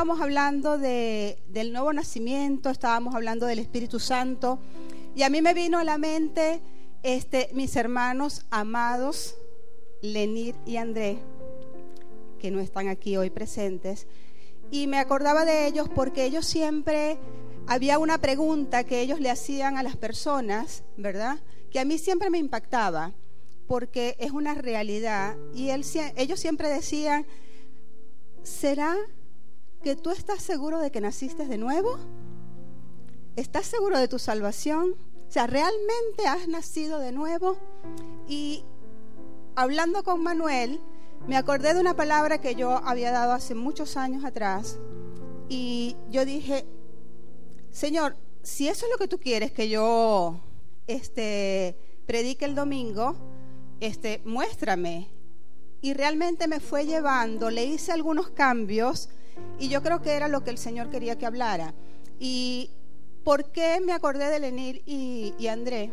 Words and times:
estábamos 0.00 0.22
hablando 0.22 0.78
de, 0.78 1.36
del 1.48 1.74
nuevo 1.74 1.92
nacimiento, 1.92 2.70
estábamos 2.70 3.14
hablando 3.14 3.44
del 3.44 3.58
Espíritu 3.58 4.00
Santo, 4.00 4.58
y 5.14 5.24
a 5.24 5.28
mí 5.28 5.42
me 5.42 5.52
vino 5.52 5.78
a 5.78 5.84
la 5.84 5.98
mente 5.98 6.62
este, 7.02 7.50
mis 7.52 7.76
hermanos 7.76 8.46
amados, 8.48 9.36
Lenir 10.00 10.54
y 10.64 10.78
André, 10.78 11.18
que 12.38 12.50
no 12.50 12.60
están 12.60 12.88
aquí 12.88 13.18
hoy 13.18 13.28
presentes, 13.28 14.06
y 14.70 14.86
me 14.86 14.96
acordaba 14.98 15.44
de 15.44 15.66
ellos 15.66 15.90
porque 15.94 16.24
ellos 16.24 16.46
siempre, 16.46 17.18
había 17.66 17.98
una 17.98 18.16
pregunta 18.16 18.84
que 18.84 19.02
ellos 19.02 19.20
le 19.20 19.28
hacían 19.28 19.76
a 19.76 19.82
las 19.82 19.98
personas, 19.98 20.82
¿verdad? 20.96 21.40
Que 21.70 21.78
a 21.78 21.84
mí 21.84 21.98
siempre 21.98 22.30
me 22.30 22.38
impactaba, 22.38 23.12
porque 23.66 24.16
es 24.18 24.30
una 24.30 24.54
realidad, 24.54 25.36
y 25.54 25.68
él, 25.68 25.84
ellos 26.16 26.40
siempre 26.40 26.70
decían, 26.70 27.26
¿será 28.42 28.96
que 29.82 29.96
tú 29.96 30.10
estás 30.10 30.42
seguro 30.42 30.78
de 30.78 30.90
que 30.90 31.00
naciste 31.00 31.46
de 31.46 31.58
nuevo? 31.58 31.98
¿Estás 33.36 33.66
seguro 33.66 33.98
de 33.98 34.08
tu 34.08 34.18
salvación? 34.18 34.94
O 35.28 35.32
sea, 35.32 35.46
¿realmente 35.46 36.26
has 36.26 36.48
nacido 36.48 36.98
de 36.98 37.12
nuevo? 37.12 37.56
Y 38.28 38.64
hablando 39.54 40.02
con 40.02 40.22
Manuel, 40.22 40.80
me 41.26 41.36
acordé 41.36 41.74
de 41.74 41.80
una 41.80 41.94
palabra 41.94 42.40
que 42.40 42.54
yo 42.54 42.72
había 42.84 43.12
dado 43.12 43.32
hace 43.32 43.54
muchos 43.54 43.96
años 43.96 44.24
atrás. 44.24 44.78
Y 45.48 45.96
yo 46.10 46.24
dije, 46.24 46.66
Señor, 47.70 48.16
si 48.42 48.68
eso 48.68 48.86
es 48.86 48.92
lo 48.92 48.98
que 48.98 49.08
tú 49.08 49.18
quieres 49.18 49.52
que 49.52 49.68
yo 49.68 50.40
este, 50.86 51.76
predique 52.06 52.44
el 52.44 52.54
domingo, 52.54 53.14
este, 53.80 54.20
muéstrame. 54.24 55.08
Y 55.80 55.94
realmente 55.94 56.46
me 56.48 56.60
fue 56.60 56.84
llevando, 56.84 57.48
le 57.48 57.64
hice 57.64 57.92
algunos 57.92 58.30
cambios 58.30 59.08
y 59.58 59.68
yo 59.68 59.82
creo 59.82 60.00
que 60.02 60.12
era 60.12 60.28
lo 60.28 60.42
que 60.42 60.50
el 60.50 60.58
Señor 60.58 60.90
quería 60.90 61.18
que 61.18 61.26
hablara. 61.26 61.74
Y 62.18 62.70
¿Por 63.24 63.52
qué 63.52 63.80
me 63.80 63.92
acordé 63.92 64.30
de 64.30 64.40
Lenir 64.40 64.82
y, 64.86 65.34
y 65.38 65.48
André? 65.48 65.90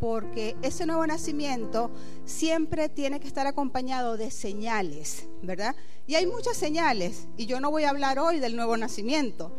Porque 0.00 0.56
ese 0.62 0.84
nuevo 0.84 1.06
nacimiento 1.06 1.90
siempre 2.24 2.88
tiene 2.88 3.20
que 3.20 3.28
estar 3.28 3.46
acompañado 3.46 4.16
de 4.16 4.32
señales, 4.32 5.28
¿verdad? 5.42 5.76
Y 6.06 6.16
hay 6.16 6.26
muchas 6.26 6.56
señales, 6.56 7.28
y 7.36 7.46
yo 7.46 7.60
no 7.60 7.70
voy 7.70 7.84
a 7.84 7.90
hablar 7.90 8.18
hoy 8.18 8.40
del 8.40 8.56
nuevo 8.56 8.76
nacimiento, 8.76 9.52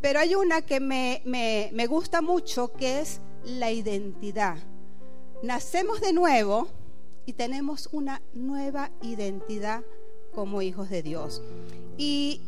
pero 0.00 0.20
hay 0.20 0.36
una 0.36 0.62
que 0.62 0.78
me, 0.78 1.20
me, 1.24 1.70
me 1.72 1.86
gusta 1.86 2.22
mucho, 2.22 2.72
que 2.72 3.00
es 3.00 3.20
la 3.44 3.72
identidad. 3.72 4.58
Nacemos 5.42 6.00
de 6.00 6.12
nuevo 6.12 6.68
y 7.24 7.32
tenemos 7.32 7.88
una 7.90 8.22
nueva 8.34 8.92
identidad 9.02 9.82
como 10.32 10.62
hijos 10.62 10.90
de 10.90 11.02
Dios. 11.02 11.42
Y 11.96 12.42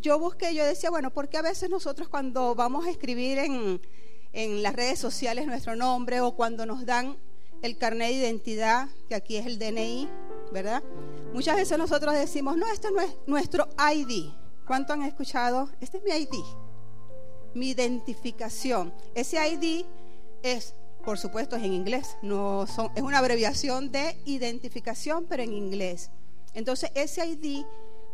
yo 0.00 0.18
busqué, 0.18 0.54
yo 0.54 0.64
decía, 0.64 0.90
bueno, 0.90 1.10
porque 1.10 1.36
a 1.36 1.42
veces 1.42 1.70
nosotros 1.70 2.08
cuando 2.08 2.54
vamos 2.54 2.86
a 2.86 2.90
escribir 2.90 3.38
en, 3.38 3.80
en 4.32 4.62
las 4.62 4.74
redes 4.74 4.98
sociales 4.98 5.46
nuestro 5.46 5.76
nombre 5.76 6.20
o 6.20 6.34
cuando 6.36 6.66
nos 6.66 6.86
dan 6.86 7.16
el 7.62 7.76
carnet 7.76 8.08
de 8.08 8.14
identidad, 8.14 8.88
que 9.08 9.14
aquí 9.14 9.36
es 9.36 9.46
el 9.46 9.58
DNI, 9.58 10.08
¿verdad? 10.52 10.82
Muchas 11.32 11.56
veces 11.56 11.78
nosotros 11.78 12.14
decimos, 12.14 12.56
no, 12.56 12.66
esto 12.66 12.90
no 12.90 13.00
es 13.00 13.14
nuestro 13.26 13.68
ID. 13.92 14.32
¿Cuánto 14.66 14.92
han 14.92 15.02
escuchado? 15.02 15.68
Este 15.80 15.98
es 15.98 16.04
mi 16.04 16.10
ID, 16.10 16.44
mi 17.54 17.70
identificación. 17.70 18.92
Ese 19.14 19.36
ID 19.48 19.84
es, 20.42 20.74
por 21.04 21.18
supuesto, 21.18 21.56
es 21.56 21.64
en 21.64 21.72
inglés, 21.72 22.16
no 22.22 22.66
son, 22.66 22.90
es 22.94 23.02
una 23.02 23.18
abreviación 23.18 23.90
de 23.90 24.16
identificación, 24.24 25.26
pero 25.28 25.42
en 25.42 25.52
inglés. 25.52 26.10
Entonces, 26.54 26.90
ese 26.94 27.26
ID 27.26 27.64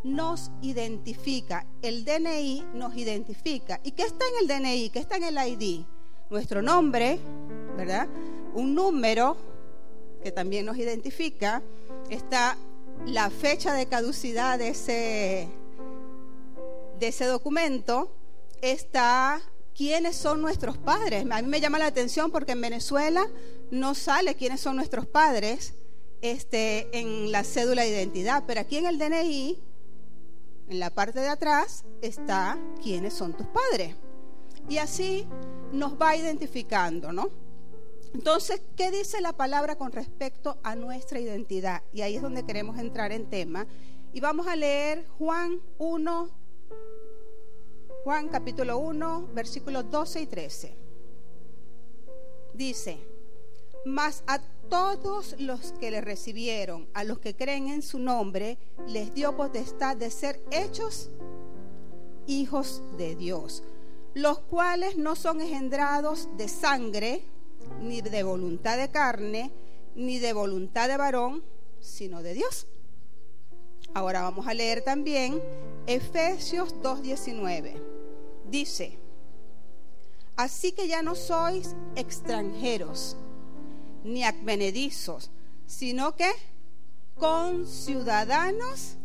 nos 0.03 0.51
identifica, 0.63 1.67
el 1.83 2.05
DNI 2.05 2.65
nos 2.75 2.97
identifica. 2.97 3.81
¿Y 3.83 3.93
qué 3.93 4.03
está 4.03 4.25
en 4.29 4.43
el 4.43 4.49
DNI? 4.49 4.91
¿Qué 4.91 4.99
está 4.99 5.17
en 5.17 5.25
el 5.25 5.37
ID? 5.37 5.85
Nuestro 6.31 6.63
nombre, 6.63 7.19
¿verdad? 7.77 8.09
Un 8.55 8.75
número 8.75 9.37
que 10.23 10.33
también 10.33 10.67
nos 10.67 10.77
identifica. 10.77 11.63
Está 12.11 12.57
la 13.07 13.31
fecha 13.31 13.75
de 13.75 13.87
caducidad 13.87 14.59
de 14.59 14.69
ese, 14.69 15.49
de 16.99 17.09
ese 17.09 17.25
documento. 17.27 18.11
Está 18.63 19.41
quiénes 19.77 20.17
son 20.17 20.41
nuestros 20.41 20.79
padres. 20.79 21.27
A 21.31 21.43
mí 21.43 21.49
me 21.49 21.61
llama 21.61 21.79
la 21.79 21.87
atención 21.87 22.31
porque 22.31 22.53
en 22.53 22.61
Venezuela 22.61 23.27
no 23.71 23.95
sale 23.95 24.35
quiénes 24.35 24.61
son 24.61 24.77
nuestros 24.77 25.07
padres 25.07 25.75
este, 26.23 26.99
en 26.99 27.31
la 27.31 27.45
cédula 27.45 27.83
de 27.83 27.91
identidad, 27.91 28.45
pero 28.47 28.61
aquí 28.61 28.79
en 28.79 28.87
el 28.87 28.99
DNI 28.99 29.59
en 30.69 30.81
la 30.81 30.91
parte 30.91 31.21
de 31.21 31.29
atrás 31.29 31.85
está 32.03 32.59
quiénes 32.83 33.15
son 33.15 33.33
tus 33.35 33.47
padres. 33.47 33.95
Y 34.69 34.79
así 34.79 35.27
nos 35.73 36.01
va 36.01 36.17
identificando, 36.17 37.13
¿no? 37.13 37.31
Entonces, 38.15 38.63
¿qué 38.77 38.91
dice 38.91 39.21
la 39.21 39.33
palabra 39.33 39.77
con 39.77 39.93
respecto 39.93 40.59
a 40.63 40.75
nuestra 40.75 41.21
identidad? 41.21 41.83
Y 41.93 42.01
ahí 42.01 42.17
es 42.17 42.23
donde 42.23 42.45
queremos 42.45 42.79
entrar 42.79 43.13
en 43.13 43.29
tema. 43.29 43.67
Y 44.13 44.21
vamos 44.21 44.47
a 44.47 44.57
leer 44.57 45.07
Juan 45.19 45.61
1, 45.79 46.31
Juan 48.05 48.29
capítulo 48.29 48.79
1, 48.79 49.29
versículos 49.35 49.91
12 49.91 50.21
y 50.23 50.27
13. 50.27 50.77
Dice, 52.55 52.99
mas 53.85 54.25
a 54.27 54.41
todos 54.69 55.35
los 55.39 55.73
que 55.73 55.91
le 55.91 56.01
recibieron, 56.01 56.89
a 56.95 57.05
los 57.05 57.19
que 57.19 57.35
creen 57.35 57.69
en 57.69 57.83
su 57.83 57.99
nombre, 57.99 58.59
les 58.87 59.13
dio 59.15 59.37
potestad 59.37 59.97
de 59.97 60.11
ser 60.11 60.41
hechos 60.51 61.11
hijos 62.27 62.83
de 62.97 63.15
Dios, 63.15 63.63
los 64.15 64.39
cuales 64.41 64.97
no 64.97 65.17
son 65.17 65.41
engendrados 65.41 66.29
de 66.37 66.49
sangre, 66.49 67.23
ni 67.81 68.01
de 68.01 68.23
voluntad 68.23 68.77
de 68.77 68.91
carne, 68.91 69.53
ni 69.95 70.19
de 70.19 70.33
voluntad 70.33 70.89
de 70.89 70.97
varón, 70.97 71.45
sino 71.81 72.23
de 72.23 72.35
Dios. 72.35 72.67
Ahora 73.95 74.23
vamos 74.23 74.47
a 74.47 74.55
leer 74.55 74.83
también 74.83 75.41
Efesios 75.87 76.75
2.19. 76.83 77.75
Dice, 78.51 78.99
así 80.37 80.73
que 80.73 80.89
ya 80.89 81.03
no 81.03 81.15
sois 81.15 81.75
extranjeros 81.95 83.17
ni 84.07 84.25
advenedizos, 84.25 85.31
sino 85.67 86.15
que 86.17 86.31
con 87.15 87.67
ciudadanos 87.67 88.97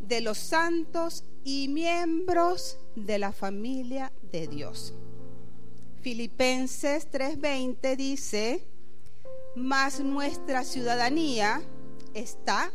de 0.00 0.20
los 0.20 0.38
santos 0.38 1.24
y 1.44 1.68
miembros 1.68 2.78
de 2.96 3.18
la 3.18 3.32
familia 3.32 4.12
de 4.30 4.46
Dios. 4.48 4.94
Filipenses 6.00 7.08
3:20 7.10 7.96
dice, 7.96 8.66
mas 9.54 10.00
nuestra 10.00 10.64
ciudadanía 10.64 11.62
está 12.14 12.72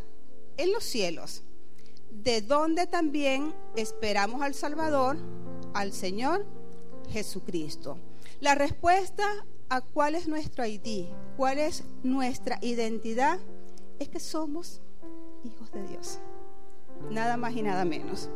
en 0.57 0.71
los 0.71 0.83
cielos, 0.83 1.43
de 2.09 2.41
donde 2.41 2.87
también 2.87 3.53
esperamos 3.75 4.41
al 4.41 4.53
Salvador, 4.53 5.17
al 5.73 5.91
Señor 5.93 6.45
Jesucristo. 7.09 7.97
La 8.39 8.55
respuesta 8.55 9.45
a 9.69 9.81
cuál 9.81 10.15
es 10.15 10.27
nuestro 10.27 10.65
ID, 10.65 11.07
cuál 11.35 11.59
es 11.59 11.83
nuestra 12.03 12.57
identidad, 12.61 13.39
es 13.99 14.09
que 14.09 14.19
somos 14.19 14.81
hijos 15.43 15.71
de 15.71 15.85
Dios. 15.87 16.19
Nada 17.11 17.37
más 17.37 17.55
y 17.55 17.61
nada 17.61 17.85
menos. 17.85 18.29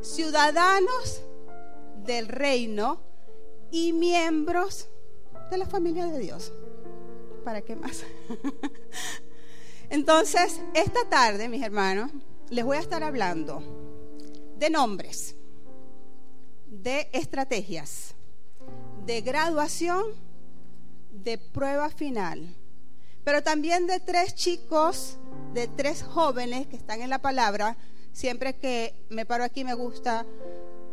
Ciudadanos 0.00 1.22
del 2.04 2.28
reino 2.28 3.00
y 3.70 3.92
miembros 3.92 4.88
de 5.50 5.58
la 5.58 5.66
familia 5.66 6.06
de 6.06 6.18
Dios. 6.18 6.52
¿Para 7.44 7.62
qué 7.62 7.76
más? 7.76 8.04
Entonces, 9.90 10.60
esta 10.74 11.08
tarde, 11.08 11.48
mis 11.48 11.62
hermanos, 11.62 12.10
les 12.50 12.64
voy 12.64 12.76
a 12.76 12.80
estar 12.80 13.02
hablando 13.02 13.62
de 14.58 14.70
nombres, 14.70 15.36
de 16.66 17.08
estrategias, 17.12 18.14
de 19.04 19.20
graduación 19.20 20.25
de 21.24 21.38
prueba 21.38 21.90
final, 21.90 22.54
pero 23.24 23.42
también 23.42 23.86
de 23.86 24.00
tres 24.00 24.34
chicos, 24.34 25.18
de 25.54 25.68
tres 25.68 26.02
jóvenes 26.02 26.66
que 26.66 26.76
están 26.76 27.02
en 27.02 27.10
la 27.10 27.20
palabra. 27.20 27.76
Siempre 28.12 28.54
que 28.54 28.94
me 29.08 29.26
paro 29.26 29.44
aquí 29.44 29.64
me 29.64 29.74
gusta 29.74 30.24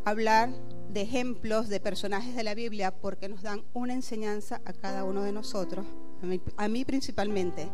hablar 0.06 0.50
de 0.90 1.02
ejemplos 1.02 1.70
de 1.70 1.80
personajes 1.80 2.36
de 2.36 2.44
la 2.44 2.54
Biblia 2.54 2.92
porque 2.92 3.30
nos 3.30 3.42
dan 3.42 3.64
una 3.74 3.94
enseñanza 3.94 4.62
a 4.66 4.74
cada 4.74 5.04
uno 5.04 5.24
de 5.24 5.31
nosotros, 5.31 5.86
a 6.58 6.68
mí, 6.68 6.86
principalmente, 6.86 7.69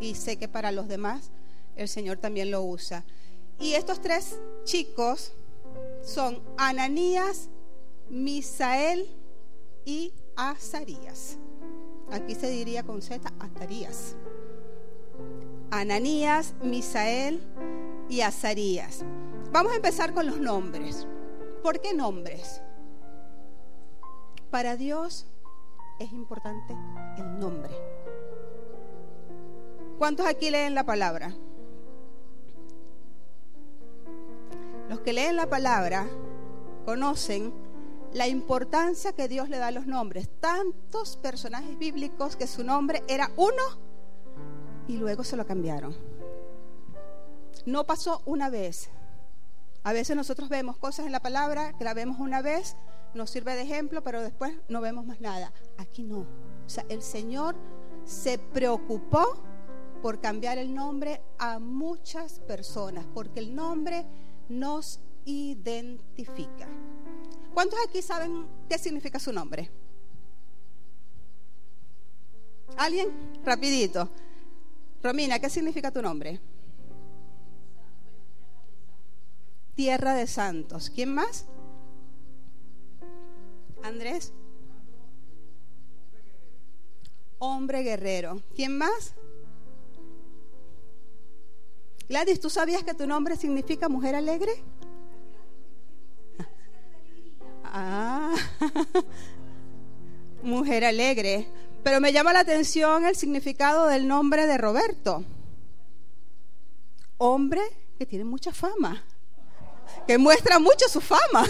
y 0.00 0.14
sé 0.14 0.36
que 0.36 0.48
para 0.48 0.72
los 0.72 0.88
demás 0.88 1.30
el 1.76 1.88
Señor 1.88 2.18
también 2.18 2.50
lo 2.50 2.62
usa. 2.62 3.04
Y 3.58 3.74
estos 3.74 4.00
tres 4.00 4.38
chicos 4.64 5.32
son 6.02 6.42
Ananías, 6.58 7.48
Misael 8.10 9.08
y 9.84 10.12
Azarías. 10.36 11.38
Aquí 12.12 12.34
se 12.34 12.48
diría 12.48 12.82
con 12.82 13.02
Z, 13.02 13.32
Atarías. 13.40 14.16
Ananías, 15.70 16.54
Misael 16.62 17.42
y 18.08 18.20
Azarías. 18.20 19.04
Vamos 19.52 19.72
a 19.72 19.76
empezar 19.76 20.14
con 20.14 20.26
los 20.26 20.38
nombres. 20.38 21.06
¿Por 21.62 21.80
qué 21.80 21.94
nombres? 21.94 22.62
Para 24.50 24.76
Dios 24.76 25.26
es 25.98 26.12
importante 26.12 26.74
el 27.18 27.38
nombre. 27.38 27.72
¿Cuántos 29.98 30.26
aquí 30.26 30.50
leen 30.50 30.74
la 30.74 30.84
palabra? 30.84 31.34
Los 34.88 35.00
que 35.00 35.12
leen 35.12 35.36
la 35.36 35.48
palabra 35.48 36.06
conocen 36.84 37.52
la 38.16 38.26
importancia 38.26 39.12
que 39.12 39.28
Dios 39.28 39.50
le 39.50 39.58
da 39.58 39.66
a 39.66 39.70
los 39.70 39.86
nombres. 39.86 40.30
Tantos 40.40 41.18
personajes 41.18 41.78
bíblicos 41.78 42.34
que 42.34 42.46
su 42.46 42.64
nombre 42.64 43.02
era 43.08 43.30
uno 43.36 43.62
y 44.88 44.96
luego 44.96 45.22
se 45.22 45.36
lo 45.36 45.46
cambiaron. 45.46 45.94
No 47.66 47.84
pasó 47.84 48.22
una 48.24 48.48
vez. 48.48 48.88
A 49.82 49.92
veces 49.92 50.16
nosotros 50.16 50.48
vemos 50.48 50.78
cosas 50.78 51.04
en 51.04 51.12
la 51.12 51.20
palabra 51.20 51.76
que 51.76 51.84
la 51.84 51.92
vemos 51.92 52.18
una 52.18 52.40
vez, 52.40 52.74
nos 53.12 53.28
sirve 53.28 53.54
de 53.54 53.62
ejemplo, 53.62 54.02
pero 54.02 54.22
después 54.22 54.56
no 54.70 54.80
vemos 54.80 55.04
más 55.04 55.20
nada. 55.20 55.52
Aquí 55.76 56.02
no. 56.02 56.20
O 56.20 56.68
sea, 56.68 56.86
el 56.88 57.02
Señor 57.02 57.54
se 58.06 58.38
preocupó 58.38 59.36
por 60.00 60.22
cambiar 60.22 60.56
el 60.56 60.74
nombre 60.74 61.20
a 61.38 61.58
muchas 61.58 62.40
personas, 62.40 63.04
porque 63.12 63.40
el 63.40 63.54
nombre 63.54 64.06
nos 64.48 65.00
identifica. 65.26 66.66
¿Cuántos 67.56 67.78
aquí 67.88 68.02
saben 68.02 68.46
qué 68.68 68.76
significa 68.76 69.18
su 69.18 69.32
nombre? 69.32 69.70
¿Alguien? 72.76 73.08
Rapidito. 73.46 74.10
Romina, 75.02 75.38
¿qué 75.38 75.48
significa 75.48 75.90
tu 75.90 76.02
nombre? 76.02 76.38
Tierra 79.74 80.12
de 80.12 80.26
Santos. 80.26 80.90
¿Quién 80.90 81.14
más? 81.14 81.46
Andrés. 83.82 84.34
Hombre 87.38 87.82
guerrero. 87.82 88.42
¿Quién 88.54 88.76
más? 88.76 89.14
Gladys, 92.06 92.38
¿tú 92.38 92.50
sabías 92.50 92.84
que 92.84 92.92
tu 92.92 93.06
nombre 93.06 93.34
significa 93.34 93.88
mujer 93.88 94.14
alegre? 94.14 94.62
Ah, 97.78 98.34
mujer 100.42 100.82
alegre. 100.86 101.46
Pero 101.84 102.00
me 102.00 102.10
llama 102.10 102.32
la 102.32 102.40
atención 102.40 103.04
el 103.04 103.16
significado 103.16 103.86
del 103.86 104.08
nombre 104.08 104.46
de 104.46 104.56
Roberto. 104.56 105.22
Hombre 107.18 107.60
que 107.98 108.06
tiene 108.06 108.24
mucha 108.24 108.52
fama, 108.52 109.04
que 110.06 110.16
muestra 110.16 110.58
mucho 110.58 110.88
su 110.88 111.02
fama. 111.02 111.46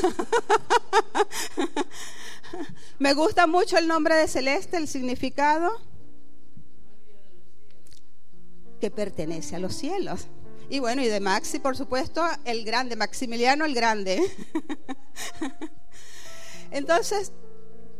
me 2.98 3.14
gusta 3.14 3.46
mucho 3.46 3.78
el 3.78 3.86
nombre 3.86 4.16
de 4.16 4.26
Celeste, 4.26 4.78
el 4.78 4.88
significado 4.88 5.80
que 8.80 8.90
pertenece 8.90 9.54
a 9.54 9.60
los 9.60 9.76
cielos. 9.76 10.26
Y 10.68 10.80
bueno, 10.80 11.02
y 11.02 11.06
de 11.06 11.20
Maxi, 11.20 11.60
por 11.60 11.76
supuesto, 11.76 12.24
el 12.44 12.64
grande, 12.64 12.96
Maximiliano 12.96 13.64
el 13.64 13.76
grande. 13.76 14.20
Entonces, 16.76 17.32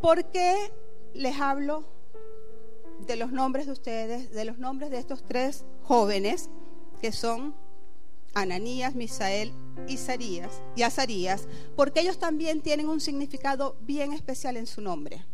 ¿por 0.03 0.27
qué 0.27 0.71
les 1.15 1.41
hablo 1.41 1.87
de 3.07 3.17
los 3.17 3.33
nombres 3.33 3.65
de 3.65 3.73
ustedes, 3.73 4.31
de 4.33 4.45
los 4.45 4.59
nombres 4.59 4.91
de 4.91 4.99
estos 4.99 5.25
tres 5.25 5.65
jóvenes 5.83 6.51
que 7.01 7.11
son 7.11 7.55
Ananías, 8.35 8.95
Misael 8.95 9.55
y 9.89 9.99
y 10.77 10.83
Azarías? 10.83 11.49
Porque 11.75 12.01
ellos 12.01 12.19
también 12.19 12.61
tienen 12.61 12.91
un 12.91 13.01
significado 13.01 13.79
bien 13.81 14.13
especial 14.13 14.59
en 14.59 14.67
su 14.67 14.83
nombre. 14.83 15.25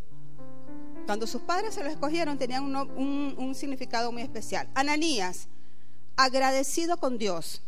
Cuando 1.07 1.27
sus 1.27 1.43
padres 1.43 1.75
se 1.75 1.83
lo 1.83 1.91
escogieron 1.91 2.39
tenían 2.39 2.63
un, 2.63 3.35
un 3.37 3.55
significado 3.57 4.13
muy 4.13 4.23
especial. 4.23 4.69
Ananías, 4.77 5.49
agradecido 6.15 6.97
con 6.97 7.19
Dios. 7.19 7.61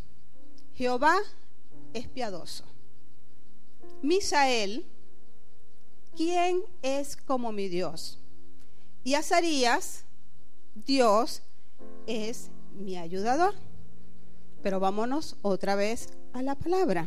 Jehová 0.76 1.16
es 1.94 2.06
piadoso. 2.06 2.62
Misael, 4.02 4.86
¿quién 6.16 6.62
es 6.82 7.16
como 7.16 7.52
mi 7.52 7.68
Dios? 7.68 8.18
Y 9.02 9.14
Azarías, 9.14 10.04
Dios 10.74 11.42
es 12.06 12.50
mi 12.74 12.96
ayudador. 12.96 13.54
Pero 14.62 14.80
vámonos 14.80 15.36
otra 15.42 15.74
vez 15.74 16.08
a 16.32 16.42
la 16.42 16.54
palabra. 16.54 17.06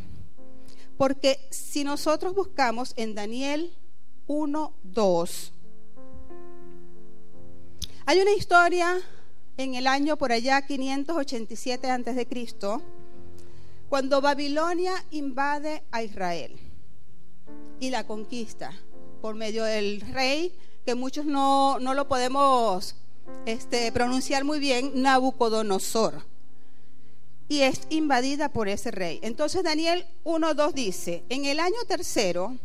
Porque 0.96 1.38
si 1.50 1.84
nosotros 1.84 2.34
buscamos 2.34 2.92
en 2.96 3.14
Daniel 3.14 3.72
1, 4.26 4.72
2, 4.82 5.52
hay 8.06 8.20
una 8.20 8.32
historia 8.32 8.96
en 9.56 9.74
el 9.74 9.86
año 9.86 10.16
por 10.16 10.32
allá 10.32 10.62
587 10.62 11.90
antes 11.90 12.16
de 12.16 12.26
Cristo, 12.26 12.80
cuando 13.88 14.20
Babilonia 14.20 14.92
invade 15.10 15.82
a 15.90 16.02
Israel 16.02 16.58
y 17.80 17.90
la 17.90 18.06
conquista 18.06 18.72
por 19.20 19.34
medio 19.34 19.64
del 19.64 20.00
rey, 20.00 20.54
que 20.84 20.94
muchos 20.94 21.26
no, 21.26 21.78
no 21.80 21.94
lo 21.94 22.08
podemos 22.08 22.94
este, 23.46 23.90
pronunciar 23.92 24.44
muy 24.44 24.58
bien, 24.58 24.92
Nabucodonosor. 25.02 26.22
Y 27.48 27.60
es 27.60 27.82
invadida 27.88 28.50
por 28.50 28.68
ese 28.68 28.90
rey. 28.90 29.20
Entonces 29.22 29.62
Daniel 29.62 30.06
1.2 30.24 30.72
dice, 30.72 31.24
en 31.28 31.44
el 31.44 31.60
año 31.60 31.76
tercero 31.86 32.56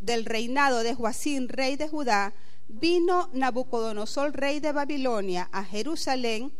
del 0.00 0.24
reinado 0.24 0.82
de 0.82 0.94
Joacín, 0.94 1.48
rey 1.48 1.76
de 1.76 1.88
Judá, 1.88 2.32
vino 2.68 3.28
Nabucodonosor, 3.32 4.32
rey 4.32 4.60
de 4.60 4.72
Babilonia, 4.72 5.48
a 5.52 5.64
Jerusalén 5.64 6.52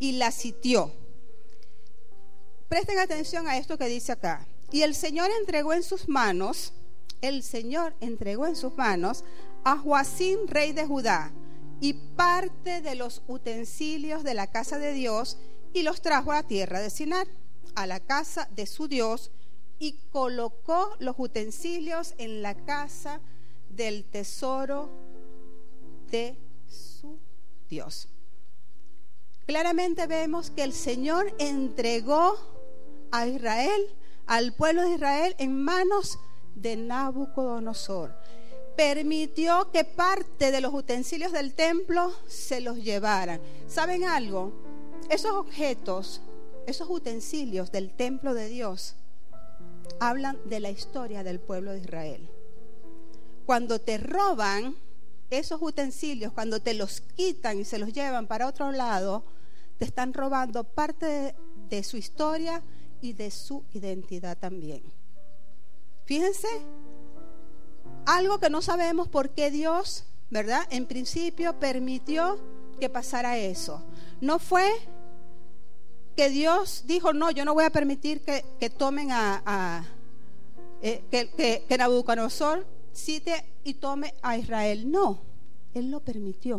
y 0.00 0.12
la 0.12 0.30
sitió. 0.30 0.92
Presten 2.68 2.98
atención 2.98 3.48
a 3.48 3.56
esto 3.56 3.78
que 3.78 3.86
dice 3.86 4.12
acá. 4.12 4.46
Y 4.70 4.82
el 4.82 4.94
Señor 4.94 5.30
entregó 5.38 5.72
en 5.72 5.82
sus 5.82 6.08
manos, 6.08 6.72
el 7.20 7.42
Señor 7.42 7.94
entregó 8.00 8.46
en 8.46 8.56
sus 8.56 8.76
manos 8.76 9.24
a 9.64 9.76
Joacín, 9.76 10.46
rey 10.46 10.72
de 10.72 10.86
Judá, 10.86 11.32
y 11.80 11.94
parte 11.94 12.80
de 12.80 12.94
los 12.94 13.22
utensilios 13.28 14.24
de 14.24 14.34
la 14.34 14.48
casa 14.48 14.78
de 14.78 14.92
Dios, 14.92 15.38
y 15.72 15.82
los 15.82 16.00
trajo 16.00 16.32
a 16.32 16.36
la 16.36 16.42
tierra 16.42 16.80
de 16.80 16.90
Sinar, 16.90 17.26
a 17.74 17.86
la 17.86 18.00
casa 18.00 18.48
de 18.54 18.66
su 18.66 18.88
Dios, 18.88 19.30
y 19.78 20.00
colocó 20.10 20.96
los 20.98 21.14
utensilios 21.18 22.14
en 22.18 22.42
la 22.42 22.54
casa 22.54 23.20
del 23.70 24.04
tesoro 24.04 24.90
de 26.10 26.36
su 26.68 27.18
Dios. 27.68 28.08
Claramente 29.46 30.06
vemos 30.06 30.50
que 30.50 30.64
el 30.64 30.72
Señor 30.72 31.32
entregó 31.38 32.36
a 33.12 33.26
Israel, 33.26 33.94
al 34.26 34.52
pueblo 34.52 34.82
de 34.82 34.94
Israel, 34.94 35.34
en 35.38 35.62
manos 35.62 36.18
de 36.62 36.76
Nabucodonosor. 36.76 38.14
Permitió 38.76 39.70
que 39.72 39.84
parte 39.84 40.50
de 40.50 40.60
los 40.60 40.72
utensilios 40.72 41.32
del 41.32 41.54
templo 41.54 42.12
se 42.26 42.60
los 42.60 42.78
llevaran. 42.78 43.40
¿Saben 43.66 44.04
algo? 44.04 44.52
Esos 45.10 45.32
objetos, 45.32 46.20
esos 46.66 46.88
utensilios 46.88 47.72
del 47.72 47.90
templo 47.90 48.34
de 48.34 48.48
Dios, 48.48 48.94
hablan 50.00 50.38
de 50.44 50.60
la 50.60 50.70
historia 50.70 51.24
del 51.24 51.40
pueblo 51.40 51.72
de 51.72 51.80
Israel. 51.80 52.28
Cuando 53.46 53.80
te 53.80 53.98
roban, 53.98 54.76
esos 55.30 55.60
utensilios, 55.60 56.32
cuando 56.32 56.60
te 56.60 56.74
los 56.74 57.00
quitan 57.00 57.58
y 57.58 57.64
se 57.64 57.78
los 57.78 57.92
llevan 57.92 58.26
para 58.26 58.46
otro 58.46 58.72
lado, 58.72 59.24
te 59.78 59.84
están 59.84 60.12
robando 60.14 60.64
parte 60.64 61.34
de, 61.68 61.82
su 61.82 61.96
historia 61.96 62.62
y 63.00 63.12
de 63.12 63.30
su 63.30 63.64
identidad 63.72 64.38
también. 64.38 64.82
Fíjense, 66.08 66.48
algo 68.06 68.38
que 68.38 68.48
no 68.48 68.62
sabemos 68.62 69.08
por 69.08 69.28
qué 69.28 69.50
Dios, 69.50 70.06
¿verdad? 70.30 70.66
En 70.70 70.86
principio 70.86 71.60
permitió 71.60 72.38
que 72.80 72.88
pasara 72.88 73.36
eso. 73.36 73.84
No 74.22 74.38
fue 74.38 74.72
que 76.16 76.30
Dios 76.30 76.84
dijo, 76.86 77.12
no, 77.12 77.30
yo 77.30 77.44
no 77.44 77.52
voy 77.52 77.64
a 77.64 77.70
permitir 77.70 78.22
que, 78.22 78.70
tomen 78.70 79.10
a, 79.12 79.84
eh, 80.80 81.04
que, 81.10 81.28
que, 81.28 81.66
que 81.68 81.76
Nabucodonosor 81.76 82.66
cite 82.94 83.44
y 83.62 83.74
tome 83.74 84.14
a 84.22 84.38
Israel. 84.38 84.90
No, 84.90 85.20
Él 85.74 85.90
lo 85.90 86.00
permitió. 86.00 86.56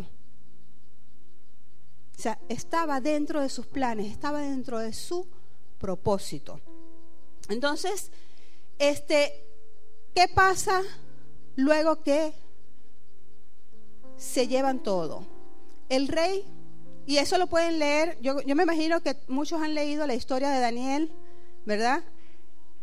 O 2.16 2.22
sea, 2.22 2.38
estaba 2.48 3.00
dentro 3.00 3.40
de 3.40 3.48
sus 3.48 3.66
planes, 3.66 4.12
estaba 4.12 4.42
dentro 4.42 4.78
de 4.78 4.92
su 4.92 5.26
propósito. 5.80 6.60
Entonces, 7.48 8.12
este, 8.80 9.44
¿qué 10.14 10.26
pasa 10.26 10.82
luego 11.54 12.02
que 12.02 12.32
se 14.16 14.48
llevan 14.48 14.82
todo? 14.82 15.24
El 15.88 16.08
rey, 16.08 16.44
y 17.06 17.18
eso 17.18 17.38
lo 17.38 17.46
pueden 17.46 17.78
leer, 17.78 18.18
yo, 18.20 18.40
yo 18.40 18.56
me 18.56 18.64
imagino 18.64 19.00
que 19.02 19.16
muchos 19.28 19.62
han 19.62 19.74
leído 19.74 20.06
la 20.06 20.14
historia 20.14 20.50
de 20.50 20.60
Daniel, 20.60 21.12
¿verdad? 21.64 22.02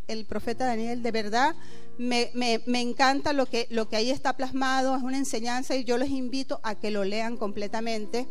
El 0.06 0.24
profeta 0.24 0.66
Daniel, 0.66 1.02
de 1.02 1.10
verdad, 1.10 1.54
me, 1.98 2.80
encanta 2.80 3.32
lo 3.32 3.46
que, 3.46 3.66
lo 3.70 3.88
que 3.88 3.96
ahí 3.96 4.10
está 4.10 4.36
plasmado, 4.36 4.96
es 4.96 5.02
una 5.02 5.18
enseñanza 5.18 5.74
y 5.74 5.84
yo 5.84 5.98
les 5.98 6.10
invito 6.10 6.60
a 6.62 6.76
que 6.76 6.90
lo 6.90 7.04
lean 7.04 7.36
completamente. 7.36 8.26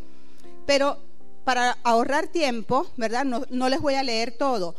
Pero 0.66 0.98
para 1.44 1.78
ahorrar 1.82 2.28
tiempo, 2.28 2.86
¿verdad? 2.96 3.24
No, 3.24 3.42
no 3.50 3.68
les 3.68 3.80
voy 3.80 3.94
a 3.94 4.02
leer 4.02 4.36
todo. 4.36 4.74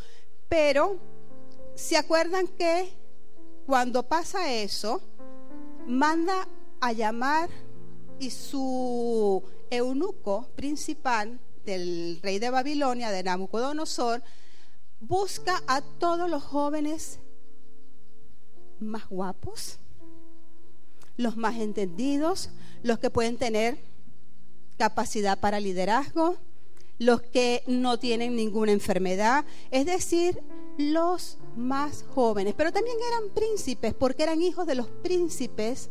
Pero, 0.50 0.98
¿se 1.79 1.98
acuerdan 1.98 2.48
que 2.48 2.89
cuando 3.65 4.03
pasa 4.03 4.51
eso, 4.51 5.01
manda 5.88 6.48
a 6.81 6.91
llamar 6.91 7.50
y 8.19 8.31
su 8.31 9.41
eunuco 9.69 10.50
principal 10.55 11.39
del 11.65 12.19
rey 12.21 12.38
de 12.38 12.50
Babilonia, 12.50 13.12
de 13.12 13.24
Nabucodonosor, 13.24 14.21
busca 15.00 15.63
a 15.67 15.81
todos 15.81 16.29
los 16.29 16.43
jóvenes 16.43 17.19
más 18.79 19.07
guapos, 19.07 19.79
los 21.15 21.38
más 21.38 21.57
entendidos, 21.57 22.50
los 22.83 23.00
que 23.00 23.09
pueden 23.09 23.38
tener 23.38 23.77
capacidad 24.77 25.39
para 25.39 25.59
liderazgo, 25.59 26.38
los 26.98 27.21
que 27.21 27.63
no 27.67 27.98
tienen 28.00 28.36
ninguna 28.36 28.74
enfermedad, 28.74 29.45
es 29.71 29.86
decir, 29.86 30.41
los 30.79 31.38
más 31.57 32.05
jóvenes, 32.15 32.53
pero 32.55 32.71
también 32.71 32.95
eran 33.09 33.33
príncipes, 33.33 33.93
porque 33.93 34.24
eran 34.24 34.41
hijos 34.41 34.65
de 34.65 34.75
los 34.75 34.88
príncipes, 34.88 35.89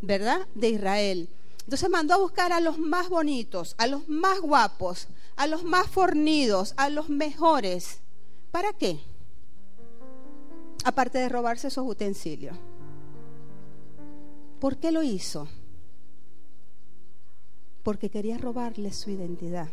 ¿verdad?, 0.00 0.46
de 0.54 0.68
Israel. 0.70 1.28
Entonces 1.64 1.90
mandó 1.90 2.14
a 2.14 2.18
buscar 2.18 2.52
a 2.52 2.60
los 2.60 2.78
más 2.78 3.08
bonitos, 3.08 3.74
a 3.78 3.88
los 3.88 4.08
más 4.08 4.40
guapos, 4.40 5.08
a 5.34 5.48
los 5.48 5.64
más 5.64 5.88
fornidos, 5.88 6.74
a 6.76 6.88
los 6.88 7.08
mejores. 7.08 8.00
¿Para 8.52 8.72
qué? 8.72 9.00
Aparte 10.84 11.18
de 11.18 11.28
robarse 11.28 11.68
esos 11.68 11.84
utensilios. 11.84 12.56
¿Por 14.60 14.76
qué 14.76 14.92
lo 14.92 15.02
hizo? 15.02 15.48
Porque 17.82 18.08
quería 18.08 18.38
robarles 18.38 18.96
su 18.96 19.10
identidad. 19.10 19.68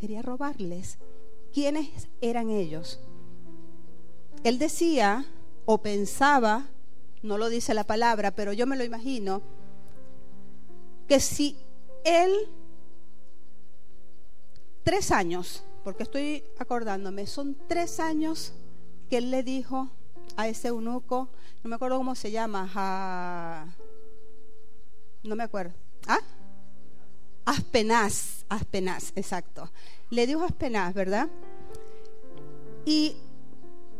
Quería 0.00 0.22
robarles 0.22 0.98
quiénes 1.52 2.08
eran 2.20 2.50
ellos. 2.50 3.00
Él 4.42 4.58
decía 4.58 5.26
o 5.66 5.78
pensaba 5.78 6.70
no 7.22 7.38
lo 7.38 7.48
dice 7.48 7.74
la 7.74 7.84
palabra, 7.84 8.30
pero 8.30 8.52
yo 8.52 8.66
me 8.66 8.76
lo 8.76 8.84
imagino, 8.84 9.42
que 11.06 11.20
si 11.20 11.56
él, 12.04 12.32
tres 14.82 15.10
años, 15.10 15.64
porque 15.84 16.04
estoy 16.04 16.44
acordándome, 16.58 17.26
son 17.26 17.56
tres 17.68 18.00
años 18.00 18.54
que 19.08 19.18
él 19.18 19.30
le 19.30 19.42
dijo 19.42 19.90
a 20.36 20.48
ese 20.48 20.68
eunuco, 20.68 21.28
no 21.62 21.68
me 21.68 21.76
acuerdo 21.76 21.98
cómo 21.98 22.14
se 22.14 22.30
llama, 22.30 23.74
no 25.22 25.36
me 25.36 25.42
acuerdo, 25.42 25.74
¿ah? 26.06 26.20
Aspenaz, 27.50 28.44
Aspenaz, 28.48 29.12
exacto. 29.16 29.72
Le 30.08 30.24
dijo 30.28 30.44
Aspenaz, 30.44 30.94
¿verdad? 30.94 31.28
Y 32.84 33.16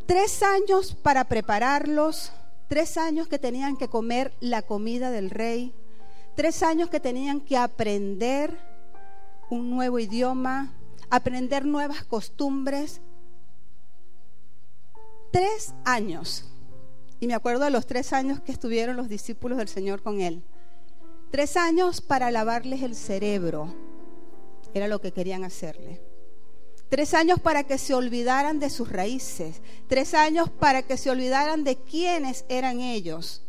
tres 0.07 0.45
años 0.45 0.95
para 0.95 1.25
prepararlos, 1.25 2.31
tres 2.69 2.97
años 2.97 3.27
que 3.27 3.41
tenían 3.41 3.77
que 3.77 3.89
comer 3.89 4.33
la 4.39 4.63
comida 4.63 5.11
del 5.11 5.31
rey, 5.31 5.75
tres 6.37 6.63
años 6.63 6.91
que 6.91 7.01
tenían 7.01 7.41
que 7.41 7.57
aprender 7.57 8.57
un 9.51 9.69
nuevo 9.69 9.99
idioma, 9.99 10.73
aprender 11.11 11.67
nuevas 11.67 12.05
costumbres. 12.05 13.01
Tres 15.33 15.75
años. 15.85 16.45
Y 17.19 17.27
me 17.27 17.35
acuerdo 17.35 17.65
de 17.65 17.71
los 17.71 17.85
tres 17.85 18.13
años 18.13 18.39
que 18.39 18.53
estuvieron 18.53 18.97
los 18.97 19.09
discípulos 19.09 19.59
del 19.59 19.67
Señor 19.67 20.03
con 20.03 20.21
él. 20.21 20.41
Tres 21.31 21.57
años 21.57 22.01
para 22.01 22.31
lavarles 22.33 22.83
el 22.83 22.97
cerebro. 22.97 23.73
Era 24.75 24.89
lo 24.89 25.01
que 25.01 25.13
querían 25.13 25.45
hacerle. 25.45 26.01
Tres 26.89 27.15
años 27.15 27.39
para 27.39 27.65
que 27.65 27.79
se 27.79 27.95
olvidaran 27.95 28.59
de 28.59 28.69
sus 28.69 28.91
raíces. 28.91 29.63
Tres 29.87 30.13
años 30.15 30.51
para 30.51 30.83
que 30.83 30.97
se 30.97 31.09
olvidaran 31.09 31.63
de 31.63 31.77
quiénes 31.77 32.45
eran 32.49 32.81
ellos. 32.81 33.43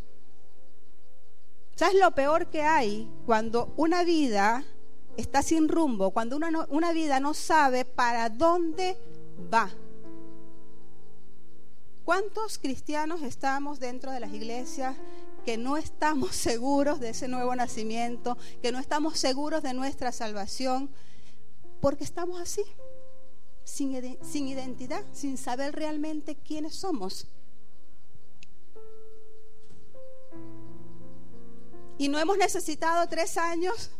¿Sabes 1.75 1.95
lo 1.95 2.11
peor 2.11 2.51
que 2.51 2.61
hay 2.61 3.09
cuando 3.25 3.73
una 3.77 4.03
vida 4.03 4.63
está 5.17 5.41
sin 5.41 5.67
rumbo, 5.67 6.11
cuando 6.11 6.35
una, 6.35 6.67
una 6.69 6.91
vida 6.93 7.19
no 7.19 7.33
sabe 7.33 7.83
para 7.83 8.29
dónde 8.29 8.95
va? 9.51 9.71
¿Cuántos 12.03 12.59
cristianos 12.59 13.23
estamos 13.23 13.79
dentro 13.79 14.11
de 14.11 14.19
las 14.19 14.33
iglesias 14.33 14.95
que 15.45 15.57
no 15.57 15.77
estamos 15.77 16.35
seguros 16.35 16.99
de 16.99 17.09
ese 17.09 17.27
nuevo 17.27 17.55
nacimiento, 17.55 18.37
que 18.61 18.71
no 18.71 18.79
estamos 18.79 19.19
seguros 19.19 19.63
de 19.63 19.73
nuestra 19.73 20.11
salvación? 20.11 20.89
Porque 21.79 22.03
estamos 22.03 22.39
así 22.39 22.63
sin, 23.63 24.47
identidad, 24.47 25.03
sin 25.13 25.37
saber 25.37 25.73
realmente 25.75 26.35
quiénes 26.35 26.75
somos. 26.75 27.27
Y 31.97 32.09
no 32.09 32.19
hemos 32.19 32.37
necesitado 32.37 33.07
tres 33.07 33.37
años 33.37 33.91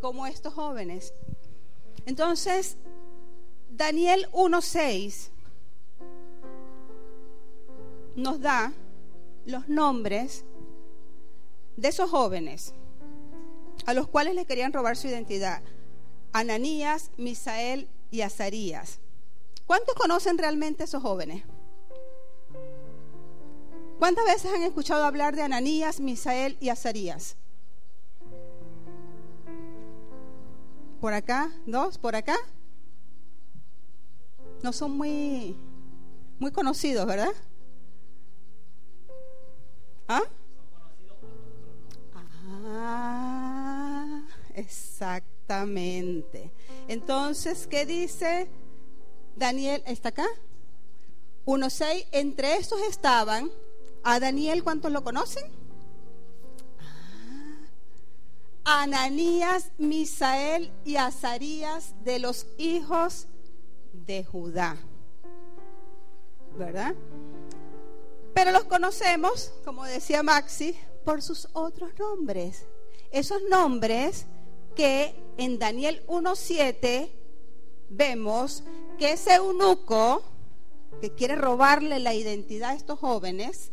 como 0.00 0.26
estos 0.26 0.54
jóvenes. 0.54 1.12
Entonces, 2.06 2.76
Daniel 3.70 4.28
1.6 4.32 5.30
nos 8.14 8.40
da 8.40 8.72
los 9.48 9.66
nombres 9.66 10.44
de 11.78 11.88
esos 11.88 12.10
jóvenes 12.10 12.74
a 13.86 13.94
los 13.94 14.06
cuales 14.06 14.34
le 14.34 14.44
querían 14.44 14.74
robar 14.74 14.96
su 14.96 15.06
identidad. 15.06 15.62
Ananías, 16.32 17.10
Misael 17.16 17.88
y 18.10 18.20
Azarías. 18.20 19.00
¿Cuántos 19.66 19.94
conocen 19.94 20.36
realmente 20.36 20.82
a 20.82 20.84
esos 20.84 21.02
jóvenes? 21.02 21.44
¿Cuántas 23.98 24.26
veces 24.26 24.52
han 24.52 24.62
escuchado 24.62 25.04
hablar 25.04 25.34
de 25.34 25.42
Ananías, 25.42 25.98
Misael 25.98 26.58
y 26.60 26.68
Azarías? 26.68 27.36
¿Por 31.00 31.14
acá? 31.14 31.50
¿Dos? 31.64 31.96
¿Por 31.96 32.16
acá? 32.16 32.36
No 34.62 34.74
son 34.74 34.94
muy, 34.98 35.56
muy 36.38 36.52
conocidos, 36.52 37.06
¿verdad? 37.06 37.32
¿Ah? 40.08 40.22
Ah, 42.64 44.22
exactamente. 44.54 46.50
Entonces, 46.88 47.66
¿qué 47.66 47.84
dice 47.84 48.48
Daniel? 49.36 49.82
¿Está 49.86 50.08
acá? 50.08 50.26
1.6. 51.44 52.06
Entre 52.12 52.56
estos 52.56 52.80
estaban, 52.82 53.50
a 54.02 54.18
Daniel, 54.18 54.64
¿cuántos 54.64 54.90
lo 54.92 55.04
conocen? 55.04 55.44
Ah, 58.64 58.82
Ananías, 58.82 59.70
Misael 59.76 60.72
y 60.84 60.96
Azarías 60.96 61.94
de 62.04 62.18
los 62.18 62.46
hijos 62.56 63.28
de 63.92 64.24
Judá. 64.24 64.76
¿Verdad? 66.58 66.94
Pero 68.38 68.52
los 68.52 68.62
conocemos, 68.66 69.52
como 69.64 69.84
decía 69.84 70.22
Maxi, 70.22 70.78
por 71.04 71.22
sus 71.22 71.48
otros 71.54 71.90
nombres. 71.98 72.66
Esos 73.10 73.42
nombres 73.50 74.26
que 74.76 75.12
en 75.38 75.58
Daniel 75.58 76.04
1.7 76.06 77.10
vemos 77.88 78.62
que 78.96 79.14
ese 79.14 79.34
eunuco 79.34 80.22
que 81.00 81.12
quiere 81.16 81.34
robarle 81.34 81.98
la 81.98 82.14
identidad 82.14 82.70
a 82.70 82.74
estos 82.74 83.00
jóvenes, 83.00 83.72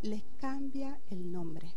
les 0.00 0.22
cambia 0.38 0.98
el 1.10 1.30
nombre. 1.30 1.69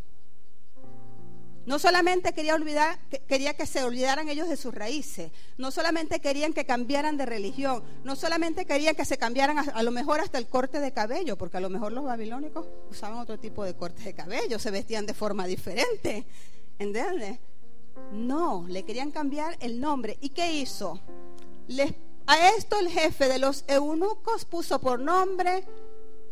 No 1.65 1.79
solamente 1.79 2.34
quería, 2.34 2.55
olvidar, 2.55 3.00
quería 3.27 3.53
que 3.53 3.65
se 3.65 3.84
olvidaran 3.84 4.27
ellos 4.27 4.50
de 4.50 4.58
sus 4.58 4.74
raíces, 4.74 5.32
no 5.58 5.72
solamente 5.72 6.20
querían 6.20 6.51
que 6.51 6.65
cambiaran 6.65 7.15
de 7.15 7.25
religión, 7.25 7.84
no 8.03 8.17
solamente 8.17 8.65
querían 8.65 8.96
que 8.96 9.05
se 9.05 9.17
cambiaran 9.17 9.58
a, 9.58 9.84
lo 9.84 9.91
mejor 9.91 10.20
hasta 10.20 10.38
el 10.38 10.48
corte 10.48 10.82
de 10.82 10.91
cabello, 10.91 11.38
porque 11.38 11.58
a 11.58 11.62
lo 11.62 11.70
mejor 11.70 11.93
los 11.93 12.03
babilónicos 12.03 12.67
usaban 12.91 13.17
otro 13.17 13.39
tipo 13.39 13.63
de 13.63 13.75
corte 13.75 14.03
de 14.03 14.13
cabello, 14.13 14.60
se 14.60 14.72
vestían 14.72 15.05
de 15.05 15.13
forma 15.13 15.48
diferente. 15.48 16.25
¿Entiendes? 16.79 17.39
No, 18.12 18.65
le 18.67 18.84
querían 18.84 19.12
cambiar 19.12 19.55
el 19.62 19.79
nombre. 19.79 20.17
¿Y 20.20 20.29
qué 20.29 20.51
hizo? 20.53 21.00
a 22.25 22.50
esto 22.50 22.77
el 22.79 22.89
jefe 22.89 23.27
de 23.27 23.39
los 23.39 23.63
eunucos 23.67 24.46
puso 24.46 24.79
por 24.79 25.00
nombre 25.00 25.65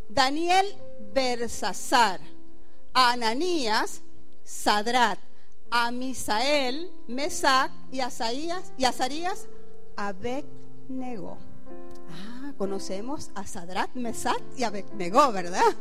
Daniel 0.09 0.65
Bersasar, 1.13 2.19
Ananías, 2.93 4.01
Sadrat, 4.51 5.17
a 5.71 5.91
Misael, 5.91 6.91
Mesac 7.07 7.71
y 7.89 8.01
Azarías, 8.01 8.73
y 8.77 8.83
Azarías, 8.83 9.47
Abednego. 9.95 11.37
Ah, 12.11 12.51
conocemos 12.57 13.31
a 13.33 13.47
Sadrat, 13.47 13.89
Mesat 13.95 14.41
y 14.57 14.63
Abednego, 14.63 15.31
¿verdad? 15.31 15.73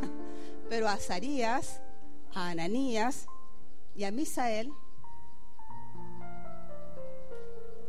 Pero 0.69 0.89
a 0.89 0.93
Azarías, 0.93 1.81
a 2.33 2.51
Ananías 2.51 3.27
y 3.97 4.05
a 4.05 4.13
Misael, 4.13 4.73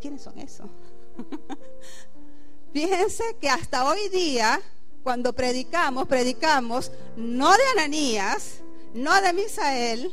¿quiénes 0.01 0.23
son 0.23 0.39
esos? 0.39 0.69
Fíjense 2.73 3.37
que 3.39 3.49
hasta 3.49 3.85
hoy 3.85 4.09
día, 4.09 4.59
cuando 5.03 5.31
predicamos, 5.31 6.07
predicamos 6.07 6.91
no 7.15 7.51
de 7.51 7.63
Ananías, 7.77 8.61
no 8.95 9.21
de 9.21 9.31
Misael, 9.31 10.11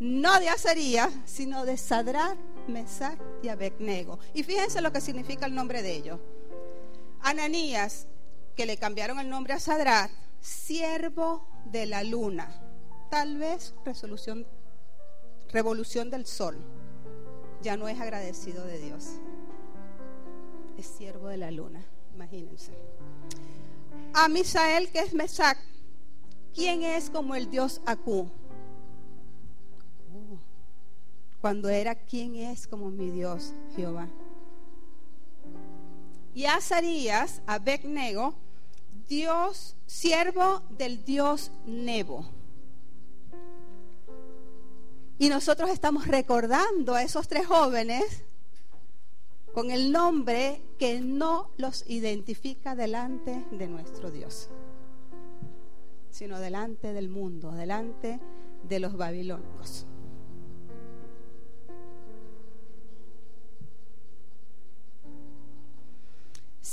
no 0.00 0.38
de 0.40 0.48
Azarías, 0.48 1.12
sino 1.24 1.64
de 1.64 1.76
Sadrat, 1.76 2.36
Mesach 2.68 3.18
y 3.42 3.48
Abednego. 3.48 4.18
Y 4.34 4.42
fíjense 4.42 4.80
lo 4.80 4.92
que 4.92 5.00
significa 5.00 5.46
el 5.46 5.54
nombre 5.54 5.82
de 5.82 5.94
ellos. 5.94 6.20
Ananías, 7.20 8.06
que 8.54 8.66
le 8.66 8.76
cambiaron 8.76 9.18
el 9.18 9.28
nombre 9.28 9.54
a 9.54 9.60
Sadrat, 9.60 10.10
siervo 10.40 11.46
de 11.66 11.86
la 11.86 12.02
luna. 12.02 12.62
Tal 13.10 13.38
vez 13.38 13.74
resolución, 13.84 14.46
revolución 15.48 16.10
del 16.10 16.26
sol. 16.26 16.56
Ya 17.62 17.76
no 17.76 17.88
es 17.88 18.00
agradecido 18.00 18.64
de 18.64 18.78
Dios. 18.78 19.04
Es 20.76 20.86
siervo 20.86 21.28
de 21.28 21.38
la 21.38 21.50
luna, 21.50 21.84
imagínense. 22.14 22.72
A 24.12 24.28
Misael, 24.28 24.90
que 24.90 25.00
es 25.00 25.14
Mesach, 25.14 25.58
¿quién 26.54 26.82
es 26.82 27.10
como 27.10 27.34
el 27.34 27.50
Dios 27.50 27.80
Acú? 27.86 28.30
Cuando 31.46 31.68
era 31.68 31.94
quién 31.94 32.34
es 32.34 32.66
como 32.66 32.90
mi 32.90 33.08
Dios, 33.08 33.52
Jehová. 33.76 34.08
Y 36.34 36.46
a 36.46 36.56
Azarías, 36.56 37.40
a 37.46 37.60
Dios, 39.08 39.76
siervo 39.86 40.62
del 40.70 41.04
Dios 41.04 41.52
Nebo. 41.64 42.28
Y 45.20 45.28
nosotros 45.28 45.70
estamos 45.70 46.08
recordando 46.08 46.96
a 46.96 47.04
esos 47.04 47.28
tres 47.28 47.46
jóvenes 47.46 48.24
con 49.54 49.70
el 49.70 49.92
nombre 49.92 50.60
que 50.80 51.00
no 51.00 51.50
los 51.58 51.88
identifica 51.88 52.74
delante 52.74 53.46
de 53.52 53.68
nuestro 53.68 54.10
Dios, 54.10 54.48
sino 56.10 56.40
delante 56.40 56.92
del 56.92 57.08
mundo, 57.08 57.52
delante 57.52 58.18
de 58.68 58.80
los 58.80 58.96
babilónicos. 58.96 59.86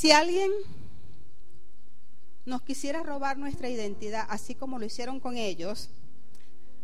Si 0.03 0.11
alguien 0.11 0.51
nos 2.43 2.61
quisiera 2.61 3.03
robar 3.03 3.37
nuestra 3.37 3.69
identidad, 3.69 4.25
así 4.27 4.53
como 4.53 4.77
lo 4.77 4.83
hicieron 4.83 5.21
con 5.21 5.37
ellos, 5.37 5.91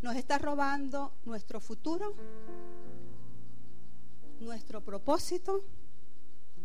nos 0.02 0.16
está 0.16 0.38
robando 0.38 1.12
nuestro 1.26 1.60
futuro, 1.60 2.14
nuestro 4.40 4.80
propósito 4.80 5.66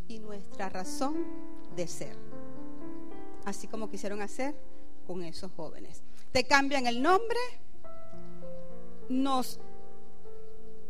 y 0.06 0.20
nuestra 0.20 0.68
razón 0.68 1.24
de 1.74 1.88
ser. 1.88 2.16
Así 3.44 3.66
como 3.66 3.90
quisieron 3.90 4.22
hacer 4.22 4.54
con 5.08 5.24
esos 5.24 5.50
jóvenes. 5.56 6.04
Te 6.30 6.44
cambian 6.44 6.86
el 6.86 7.02
nombre, 7.02 7.40
nos, 9.08 9.58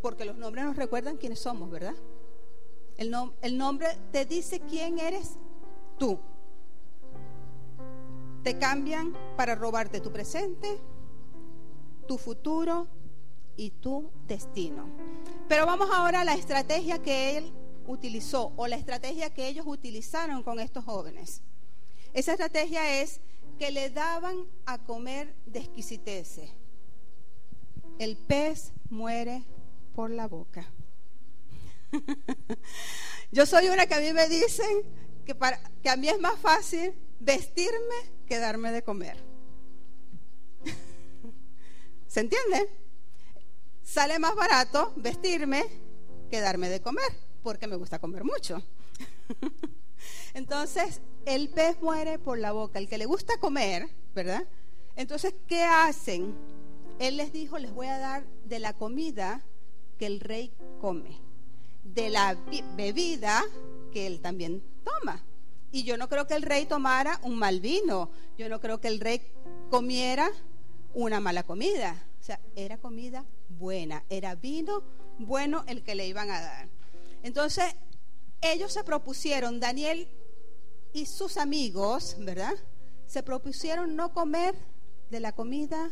porque 0.03 0.27
los 0.27 0.37
nombres 0.37 0.67
nos 0.67 0.77
recuerdan 0.77 1.17
quiénes 1.17 1.39
somos, 1.39 1.71
¿verdad? 1.71 1.95
El, 2.99 3.15
el 3.41 3.57
nombre 3.57 3.89
te 4.13 4.27
dice 4.27 4.61
quién 4.61 4.99
eres 4.99 5.39
tú. 5.99 6.19
Te 8.43 8.59
cambian 8.59 9.17
para 9.37 9.55
robarte 9.55 10.01
tu 10.01 10.13
presente, 10.13 10.79
tu 12.07 12.19
futuro 12.19 12.87
y 13.57 13.71
tu 13.71 14.11
destino. 14.27 14.87
Pero 15.49 15.67
vamos 15.67 15.89
ahora 15.93 16.21
a 16.21 16.25
la 16.25 16.35
estrategia 16.35 17.03
que 17.03 17.39
él 17.39 17.53
utilizó 17.87 18.53
o 18.57 18.67
la 18.67 18.77
estrategia 18.77 19.33
que 19.33 19.49
ellos 19.49 19.67
utilizaron 19.67 20.43
con 20.43 20.61
estos 20.61 20.85
jóvenes. 20.85 21.43
Esa 22.13 22.33
estrategia 22.33 23.01
es 23.01 23.21
que 23.59 23.71
le 23.71 23.91
daban 23.91 24.47
a 24.67 24.79
comer 24.79 25.35
de 25.47 25.61
exquisiteces. 25.61 26.51
El 27.99 28.17
pez 28.17 28.73
muere 28.91 29.45
por 29.95 30.11
la 30.11 30.27
boca. 30.27 30.67
Yo 33.33 33.47
soy 33.47 33.69
una 33.69 33.87
que 33.87 33.95
a 33.95 34.01
mí 34.01 34.13
me 34.13 34.29
dicen 34.29 34.83
que, 35.25 35.35
para, 35.35 35.59
que 35.83 35.91
a 35.91 35.97
mí 35.97 36.09
es 36.09 36.21
más 36.21 36.39
fácil 36.39 36.95
vestirme 37.21 37.95
que 38.27 38.39
darme 38.39 38.73
de 38.73 38.83
comer. 38.83 39.17
¿Se 42.07 42.21
entiende? 42.21 42.69
Sale 43.83 44.19
más 44.19 44.35
barato 44.35 44.93
vestirme 44.97 45.65
que 46.31 46.41
darme 46.41 46.69
de 46.69 46.81
comer, 46.81 47.13
porque 47.43 47.67
me 47.67 47.77
gusta 47.77 47.99
comer 47.99 48.25
mucho. 48.25 48.63
Entonces, 50.35 51.01
el 51.27 51.49
pez 51.49 51.81
muere 51.81 52.19
por 52.19 52.39
la 52.39 52.53
boca. 52.53 52.79
El 52.79 52.89
que 52.89 52.99
le 52.99 53.07
gusta 53.07 53.39
comer, 53.39 53.89
¿verdad? 54.15 54.47
Entonces, 54.97 55.35
¿qué 55.47 55.63
hacen? 55.63 56.35
Él 56.99 57.17
les 57.17 57.33
dijo, 57.33 57.59
les 57.59 57.73
voy 57.73 57.87
a 57.87 57.99
dar 57.99 58.25
de 58.45 58.59
la 58.59 58.73
comida 58.73 59.43
que 59.99 60.07
el 60.07 60.21
rey 60.21 60.53
come, 60.81 61.21
de 61.83 62.11
la 62.11 62.37
bebida 62.77 63.45
que 63.93 64.07
él 64.07 64.21
también 64.21 64.63
toma. 64.85 65.25
Y 65.73 65.83
yo 65.83 65.97
no 65.97 66.09
creo 66.09 66.27
que 66.27 66.35
el 66.35 66.43
rey 66.43 66.67
tomara 66.67 67.19
un 67.23 67.37
mal 67.37 67.61
vino, 67.61 68.11
yo 68.39 68.49
no 68.49 68.61
creo 68.61 68.81
que 68.81 68.89
el 68.89 69.01
rey 69.01 69.21
comiera 69.71 70.31
una 70.93 71.19
mala 71.19 71.43
comida. 71.43 72.07
O 72.21 72.23
sea, 72.23 72.41
era 72.55 72.79
comida 72.79 73.25
buena, 73.49 74.05
era 74.09 74.35
vino 74.35 74.83
bueno 75.19 75.65
el 75.67 75.83
que 75.83 75.95
le 75.95 76.07
iban 76.07 76.31
a 76.31 76.41
dar. 76.41 76.69
Entonces, 77.23 77.65
ellos 78.41 78.73
se 78.73 78.85
propusieron, 78.85 79.61
Daniel 79.61 80.09
y 80.93 81.07
sus 81.07 81.37
amigos, 81.37 82.17
¿verdad? 82.21 82.55
Se 83.07 83.23
propusieron 83.23 83.97
no 83.97 84.13
comer 84.13 84.55
de 85.11 85.21
la 85.21 85.33
comida 85.33 85.91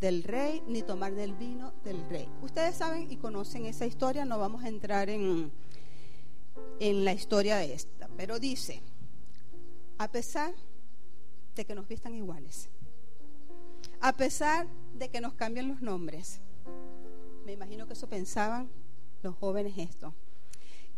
del 0.00 0.24
rey 0.24 0.62
ni 0.66 0.82
tomar 0.82 1.14
del 1.14 1.34
vino 1.34 1.72
del 1.84 2.08
rey. 2.08 2.28
Ustedes 2.42 2.76
saben 2.76 3.10
y 3.10 3.16
conocen 3.16 3.66
esa 3.66 3.86
historia, 3.86 4.24
no 4.24 4.38
vamos 4.38 4.64
a 4.64 4.68
entrar 4.68 5.10
en, 5.10 5.52
en 6.82 7.04
la 7.04 7.12
historia 7.12 7.58
de 7.58 7.74
esta, 7.74 8.08
pero 8.16 8.40
dice, 8.40 8.82
a 9.98 10.10
pesar 10.10 10.52
de 11.54 11.64
que 11.64 11.76
nos 11.76 11.86
vistan 11.86 12.12
iguales, 12.16 12.68
a 14.00 14.12
pesar 14.14 14.66
de 14.94 15.08
que 15.08 15.20
nos 15.20 15.34
cambien 15.34 15.68
los 15.68 15.80
nombres, 15.80 16.40
me 17.46 17.52
imagino 17.52 17.86
que 17.86 17.92
eso 17.92 18.08
pensaban 18.08 18.68
los 19.22 19.36
jóvenes 19.36 19.74
esto, 19.78 20.12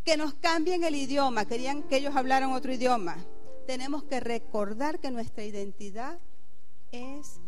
que 0.07 0.17
nos 0.17 0.33
cambien 0.33 0.85
el 0.85 0.95
idioma, 0.95 1.45
querían 1.45 1.83
que 1.83 1.99
ellos 1.99 2.17
hablaran 2.17 2.53
otro 2.53 2.73
idioma, 2.73 3.19
tenemos 3.67 4.05
que 4.05 4.21
recordar 4.21 5.01
que 5.01 5.11
nuestra 5.11 5.45
identidad 5.45 6.19
es 6.93 7.41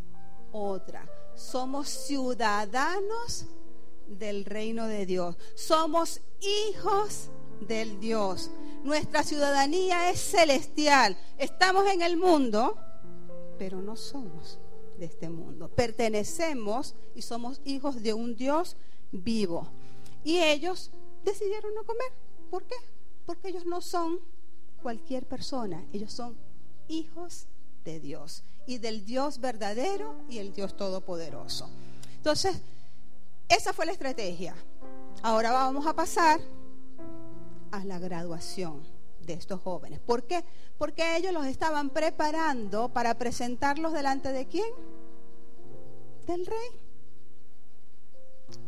otra. 0.52 1.08
Somos 1.34 1.88
ciudadanos 1.88 3.46
del 4.06 4.44
reino 4.44 4.86
de 4.86 5.06
Dios. 5.06 5.36
Somos 5.54 6.20
hijos 6.40 7.30
del 7.60 8.00
Dios. 8.00 8.50
Nuestra 8.84 9.22
ciudadanía 9.22 10.10
es 10.10 10.20
celestial. 10.20 11.16
Estamos 11.38 11.88
en 11.90 12.02
el 12.02 12.16
mundo, 12.16 12.78
pero 13.58 13.80
no 13.82 13.96
somos 13.96 14.58
de 14.98 15.06
este 15.06 15.28
mundo. 15.28 15.68
Pertenecemos 15.68 16.94
y 17.14 17.22
somos 17.22 17.60
hijos 17.64 18.02
de 18.02 18.14
un 18.14 18.36
Dios 18.36 18.76
vivo. 19.12 19.68
Y 20.24 20.38
ellos 20.38 20.90
decidieron 21.24 21.74
no 21.74 21.84
comer. 21.84 22.12
¿Por 22.50 22.64
qué? 22.64 22.76
Porque 23.24 23.48
ellos 23.48 23.66
no 23.66 23.80
son 23.80 24.20
cualquier 24.82 25.26
persona. 25.26 25.84
Ellos 25.92 26.12
son 26.12 26.36
hijos 26.88 27.46
de 27.84 28.00
Dios 28.00 28.44
y 28.66 28.78
del 28.78 29.04
Dios 29.04 29.40
verdadero 29.40 30.16
y 30.28 30.38
el 30.38 30.52
Dios 30.52 30.76
todopoderoso. 30.76 31.68
Entonces, 32.16 32.60
esa 33.48 33.72
fue 33.72 33.86
la 33.86 33.92
estrategia. 33.92 34.54
Ahora 35.22 35.52
vamos 35.52 35.86
a 35.86 35.94
pasar 35.94 36.40
la 37.84 37.98
graduación 37.98 38.82
de 39.26 39.34
estos 39.34 39.60
jóvenes. 39.60 40.00
¿Por 40.00 40.24
qué? 40.24 40.44
Porque 40.78 41.16
ellos 41.16 41.32
los 41.32 41.46
estaban 41.46 41.90
preparando 41.90 42.88
para 42.88 43.18
presentarlos 43.18 43.92
delante 43.92 44.32
de 44.32 44.46
quién? 44.46 44.68
Del 46.26 46.46
rey. 46.46 46.68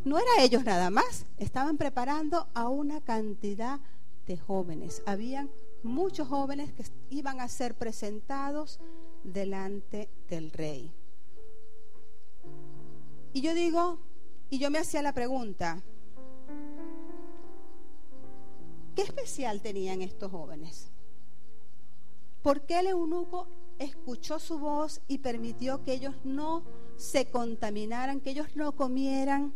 No 0.05 0.19
era 0.19 0.43
ellos 0.43 0.65
nada 0.65 0.91
más, 0.91 1.27
estaban 1.39 1.77
preparando 1.77 2.49
a 2.55 2.69
una 2.69 3.01
cantidad 3.01 3.81
de 4.27 4.37
jóvenes. 4.37 5.03
Habían 5.07 5.51
muchos 5.83 6.29
jóvenes 6.29 6.73
que 6.73 6.85
iban 7.11 7.41
a 7.41 7.49
ser 7.49 7.75
presentados 7.75 8.81
delante 9.23 10.09
del 10.29 10.51
rey. 10.51 10.93
Y 13.33 13.41
yo 13.41 13.55
digo, 13.55 13.99
y 14.51 14.59
yo 14.59 14.71
me 14.71 14.79
hacía 14.79 15.03
la 15.03 15.13
pregunta, 15.13 15.83
¿Qué 18.99 19.05
especial 19.05 19.63
tenían 19.63 20.03
estos 20.03 20.33
jóvenes? 20.33 20.91
¿Por 22.43 22.63
qué 22.63 22.81
el 22.81 22.89
eunuco 22.89 23.47
escuchó 23.79 24.41
su 24.41 24.59
voz 24.59 25.03
y 25.07 25.19
permitió 25.19 25.85
que 25.85 25.93
ellos 25.93 26.17
no 26.25 26.65
se 26.97 27.31
contaminaran, 27.31 28.21
que 28.21 28.31
ellos 28.31 28.57
no 28.57 28.73
comieran 28.73 29.55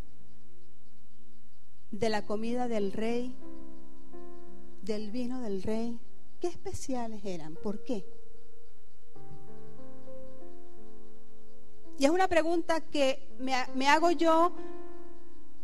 de 1.91 2.09
la 2.09 2.25
comida 2.25 2.69
del 2.69 2.93
rey, 2.93 3.35
del 4.83 5.11
vino 5.11 5.41
del 5.41 5.65
rey? 5.65 5.99
¿Qué 6.41 6.47
especiales 6.47 7.25
eran? 7.25 7.57
¿Por 7.57 7.83
qué? 7.83 8.07
Y 11.99 12.05
es 12.05 12.11
una 12.13 12.29
pregunta 12.29 12.81
que 12.81 13.35
me, 13.41 13.55
me 13.75 13.89
hago 13.89 14.13
yo 14.13 14.53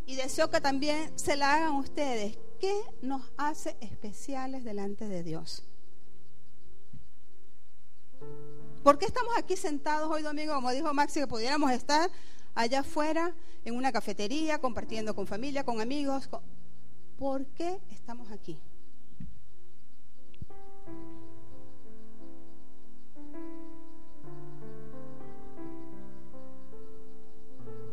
y 0.04 0.16
deseo 0.16 0.50
que 0.50 0.60
también 0.60 1.16
se 1.16 1.36
la 1.36 1.54
hagan 1.54 1.76
ustedes. 1.76 2.36
¿Qué 2.60 2.82
nos 3.02 3.22
hace 3.36 3.76
especiales 3.80 4.64
delante 4.64 5.06
de 5.06 5.22
Dios? 5.22 5.62
¿Por 8.82 8.98
qué 8.98 9.06
estamos 9.06 9.36
aquí 9.36 9.56
sentados 9.56 10.10
hoy 10.10 10.22
domingo, 10.22 10.54
como 10.54 10.72
dijo 10.72 10.92
Maxi, 10.92 11.20
que 11.20 11.26
pudiéramos 11.28 11.70
estar 11.70 12.10
allá 12.54 12.80
afuera 12.80 13.32
en 13.64 13.76
una 13.76 13.92
cafetería, 13.92 14.58
compartiendo 14.60 15.14
con 15.14 15.26
familia, 15.26 15.64
con 15.64 15.80
amigos? 15.80 16.28
¿Por 17.16 17.46
qué 17.46 17.80
estamos 17.90 18.30
aquí? 18.32 18.58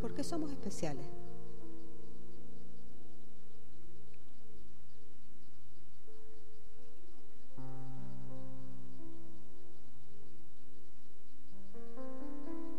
¿Por 0.02 0.16
qué 0.16 0.24
somos 0.24 0.52
especiales? 0.52 1.06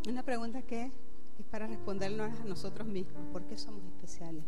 Una 0.07 0.23
pregunta 0.23 0.63
que 0.63 0.85
es 0.85 1.47
para 1.51 1.67
respondernos 1.67 2.31
a 2.41 2.45
nosotros 2.45 2.87
mismos, 2.87 3.25
¿por 3.33 3.43
qué 3.43 3.59
somos 3.59 3.83
especiales? 3.87 4.45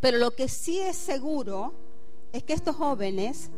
Pero 0.00 0.18
lo 0.18 0.30
que 0.36 0.48
sí 0.48 0.78
es 0.78 0.94
seguro 0.94 1.74
es 2.32 2.44
que 2.44 2.52
estos 2.52 2.76
jóvenes 2.76 3.50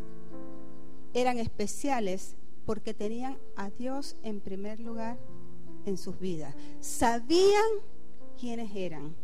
eran 1.12 1.38
especiales 1.38 2.36
porque 2.64 2.94
tenían 2.94 3.36
a 3.54 3.68
Dios 3.68 4.16
en 4.22 4.40
primer 4.40 4.80
lugar 4.80 5.18
en 5.84 5.98
sus 5.98 6.18
vidas. 6.18 6.54
Sabían 6.80 7.66
quiénes 8.40 8.74
eran. 8.74 9.14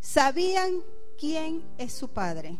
Sabían 0.00 0.80
quién 1.18 1.62
es 1.76 1.92
su 1.92 2.08
padre 2.08 2.58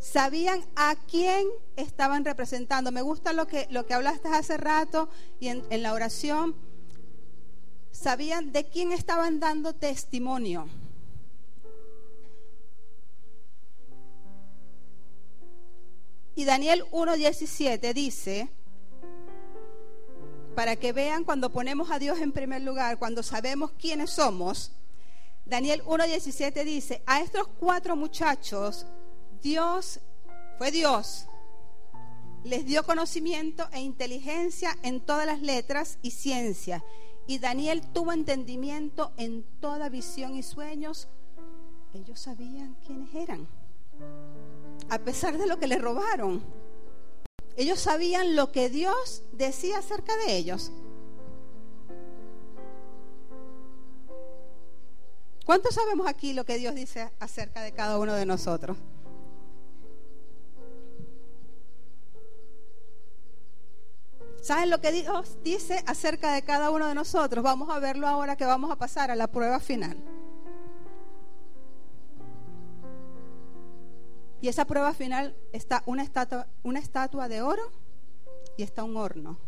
sabían 0.00 0.64
a 0.74 0.96
quién 0.96 1.46
estaban 1.76 2.24
representando. 2.24 2.90
Me 2.90 3.02
gusta 3.02 3.32
lo 3.32 3.46
que, 3.46 3.66
lo 3.70 3.86
que 3.86 3.94
hablaste 3.94 4.28
hace 4.28 4.56
rato 4.56 5.08
y 5.38 5.48
en, 5.48 5.62
en 5.70 5.82
la 5.82 5.92
oración. 5.92 6.56
Sabían 7.92 8.50
de 8.52 8.64
quién 8.64 8.92
estaban 8.92 9.38
dando 9.38 9.74
testimonio. 9.74 10.66
Y 16.34 16.44
Daniel 16.44 16.84
1.17 16.90 17.92
dice, 17.92 18.48
para 20.54 20.76
que 20.76 20.92
vean 20.92 21.24
cuando 21.24 21.50
ponemos 21.50 21.90
a 21.90 21.98
Dios 21.98 22.18
en 22.20 22.32
primer 22.32 22.62
lugar, 22.62 22.98
cuando 22.98 23.22
sabemos 23.22 23.72
quiénes 23.72 24.10
somos, 24.10 24.72
Daniel 25.44 25.82
1.17 25.84 26.64
dice, 26.64 27.02
a 27.04 27.20
estos 27.20 27.46
cuatro 27.48 27.96
muchachos 27.96 28.86
Dios 29.42 30.00
fue 30.58 30.70
Dios. 30.70 31.26
Les 32.44 32.64
dio 32.64 32.84
conocimiento 32.84 33.68
e 33.72 33.80
inteligencia 33.80 34.76
en 34.82 35.00
todas 35.00 35.26
las 35.26 35.40
letras 35.40 35.98
y 36.02 36.10
ciencia. 36.10 36.84
Y 37.26 37.38
Daniel 37.38 37.82
tuvo 37.92 38.12
entendimiento 38.12 39.12
en 39.16 39.44
toda 39.60 39.88
visión 39.88 40.34
y 40.36 40.42
sueños. 40.42 41.08
Ellos 41.94 42.20
sabían 42.20 42.76
quiénes 42.86 43.14
eran. 43.14 43.46
A 44.88 44.98
pesar 44.98 45.38
de 45.38 45.46
lo 45.46 45.58
que 45.58 45.66
le 45.66 45.78
robaron. 45.78 46.42
Ellos 47.56 47.80
sabían 47.80 48.36
lo 48.36 48.52
que 48.52 48.68
Dios 48.68 49.22
decía 49.32 49.78
acerca 49.78 50.16
de 50.16 50.36
ellos. 50.36 50.72
¿Cuántos 55.44 55.74
sabemos 55.74 56.06
aquí 56.06 56.32
lo 56.32 56.44
que 56.44 56.58
Dios 56.58 56.74
dice 56.74 57.10
acerca 57.18 57.62
de 57.62 57.72
cada 57.72 57.98
uno 57.98 58.14
de 58.14 58.24
nosotros? 58.24 58.76
¿Saben 64.40 64.70
lo 64.70 64.80
que 64.80 64.90
Dios 64.90 65.38
dice 65.44 65.82
acerca 65.86 66.32
de 66.32 66.42
cada 66.42 66.70
uno 66.70 66.86
de 66.88 66.94
nosotros? 66.94 67.44
Vamos 67.44 67.68
a 67.68 67.78
verlo 67.78 68.06
ahora 68.06 68.36
que 68.36 68.46
vamos 68.46 68.70
a 68.70 68.76
pasar 68.76 69.10
a 69.10 69.16
la 69.16 69.26
prueba 69.26 69.60
final. 69.60 70.02
Y 74.40 74.48
esa 74.48 74.64
prueba 74.64 74.94
final 74.94 75.36
está 75.52 75.82
una 75.84 76.02
estatua, 76.02 76.46
una 76.62 76.78
estatua 76.78 77.28
de 77.28 77.42
oro 77.42 77.70
y 78.56 78.62
está 78.62 78.82
un 78.82 78.96
horno. 78.96 79.38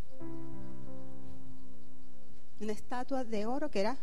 Una 2.61 2.73
estatua 2.73 3.25
de 3.25 3.47
oro 3.47 3.71
que 3.71 3.81
era 3.81 3.97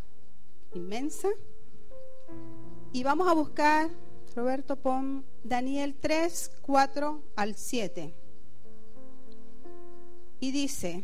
inmensa. 0.74 1.30
Y 2.92 3.04
vamos 3.04 3.28
a 3.28 3.34
buscar, 3.34 3.92
Roberto, 4.36 4.76
pon 4.76 5.24
Daniel 5.44 5.96
3, 6.02 6.52
4 6.64 7.22
al 7.36 7.56
7. 7.56 8.19
Y 10.40 10.52
dice, 10.52 11.04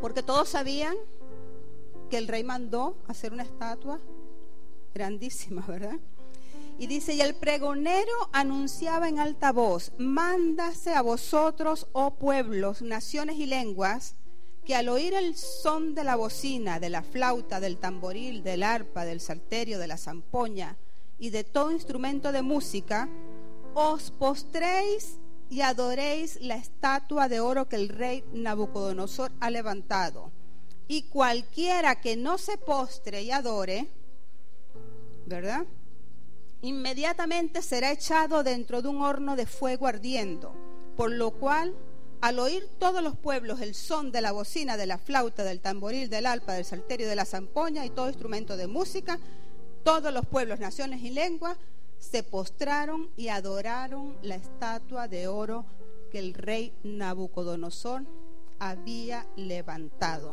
porque 0.00 0.22
todos 0.22 0.48
sabían 0.48 0.96
que 2.10 2.18
el 2.18 2.28
rey 2.28 2.44
mandó 2.44 2.96
hacer 3.06 3.32
una 3.32 3.42
estatua 3.42 4.00
grandísima, 4.94 5.64
¿verdad? 5.66 5.98
Y 6.78 6.86
dice, 6.86 7.14
y 7.14 7.20
el 7.20 7.34
pregonero 7.34 8.12
anunciaba 8.32 9.08
en 9.08 9.18
alta 9.18 9.52
voz, 9.52 9.92
mándase 9.98 10.94
a 10.94 11.02
vosotros, 11.02 11.86
oh 11.92 12.14
pueblos, 12.14 12.82
naciones 12.82 13.36
y 13.36 13.46
lenguas, 13.46 14.16
que 14.64 14.74
al 14.74 14.88
oír 14.88 15.14
el 15.14 15.36
son 15.36 15.94
de 15.94 16.04
la 16.04 16.16
bocina, 16.16 16.80
de 16.80 16.88
la 16.88 17.02
flauta, 17.02 17.60
del 17.60 17.78
tamboril, 17.78 18.42
del 18.42 18.62
arpa, 18.62 19.04
del 19.04 19.20
salterio, 19.20 19.78
de 19.78 19.88
la 19.88 19.98
zampoña 19.98 20.76
y 21.18 21.30
de 21.30 21.44
todo 21.44 21.72
instrumento 21.72 22.32
de 22.32 22.42
música, 22.42 23.08
os 23.74 24.10
postréis 24.10 25.18
y 25.52 25.60
adoréis 25.60 26.40
la 26.40 26.56
estatua 26.56 27.28
de 27.28 27.40
oro 27.40 27.68
que 27.68 27.76
el 27.76 27.90
rey 27.90 28.24
Nabucodonosor 28.32 29.32
ha 29.38 29.50
levantado. 29.50 30.32
Y 30.88 31.02
cualquiera 31.10 32.00
que 32.00 32.16
no 32.16 32.38
se 32.38 32.56
postre 32.56 33.22
y 33.22 33.32
adore, 33.32 33.86
¿verdad? 35.26 35.66
Inmediatamente 36.62 37.60
será 37.60 37.92
echado 37.92 38.42
dentro 38.42 38.80
de 38.80 38.88
un 38.88 39.02
horno 39.02 39.36
de 39.36 39.44
fuego 39.44 39.86
ardiendo, 39.86 40.54
por 40.96 41.12
lo 41.12 41.32
cual 41.32 41.74
al 42.22 42.38
oír 42.38 42.66
todos 42.78 43.02
los 43.02 43.14
pueblos 43.14 43.60
el 43.60 43.74
son 43.74 44.10
de 44.10 44.22
la 44.22 44.32
bocina, 44.32 44.78
de 44.78 44.86
la 44.86 44.96
flauta, 44.96 45.44
del 45.44 45.60
tamboril, 45.60 46.08
del 46.08 46.24
alpa, 46.24 46.54
del 46.54 46.64
salterio, 46.64 47.06
de 47.06 47.16
la 47.16 47.26
zampoña 47.26 47.84
y 47.84 47.90
todo 47.90 48.08
instrumento 48.08 48.56
de 48.56 48.68
música, 48.68 49.18
todos 49.84 50.14
los 50.14 50.24
pueblos, 50.24 50.60
naciones 50.60 51.02
y 51.02 51.10
lenguas 51.10 51.58
se 52.02 52.24
postraron 52.24 53.10
y 53.16 53.28
adoraron 53.28 54.16
la 54.22 54.34
estatua 54.34 55.06
de 55.06 55.28
oro 55.28 55.64
que 56.10 56.18
el 56.18 56.34
rey 56.34 56.74
Nabucodonosor 56.82 58.02
había 58.58 59.26
levantado. 59.36 60.32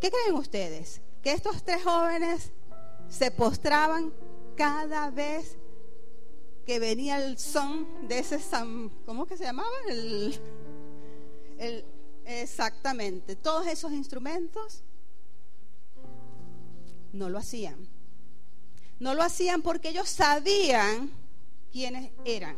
¿Qué 0.00 0.10
creen 0.10 0.34
ustedes? 0.34 1.00
Que 1.22 1.32
estos 1.32 1.62
tres 1.62 1.84
jóvenes 1.84 2.50
se 3.08 3.30
postraban 3.30 4.12
cada 4.56 5.10
vez 5.10 5.56
que 6.66 6.80
venía 6.80 7.24
el 7.24 7.38
son 7.38 8.08
de 8.08 8.18
ese 8.18 8.40
sam, 8.40 8.90
¿cómo 9.06 9.26
que 9.26 9.36
se 9.36 9.44
llamaba? 9.44 9.68
El, 9.88 11.84
exactamente, 12.26 13.36
todos 13.36 13.66
esos 13.68 13.92
instrumentos 13.92 14.83
no 17.14 17.30
lo 17.30 17.38
hacían. 17.38 17.76
No 18.98 19.14
lo 19.14 19.22
hacían 19.22 19.62
porque 19.62 19.88
ellos 19.88 20.08
sabían 20.08 21.10
quiénes 21.72 22.10
eran. 22.24 22.56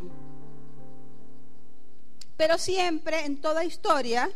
Pero 2.37 2.59
siempre 2.59 3.25
en 3.25 3.41
toda 3.41 3.65
historia 3.65 4.31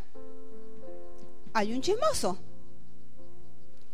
hay 1.52 1.72
un 1.72 1.80
chismoso. 1.80 2.38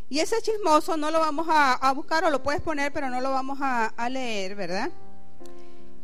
Y 0.09 0.21
ese 0.21 0.41
chismoso 0.43 0.97
no 0.97 1.11
lo 1.11 1.19
vamos 1.19 1.47
a, 1.49 1.93
buscar 1.93 2.25
o 2.25 2.31
lo 2.31 2.43
puedes 2.43 2.61
poner, 2.61 2.93
pero 2.93 3.09
no 3.09 3.21
lo 3.21 3.31
vamos 3.31 3.59
a, 3.61 3.87
a 3.87 4.09
leer, 4.09 4.55
¿verdad? 4.55 4.91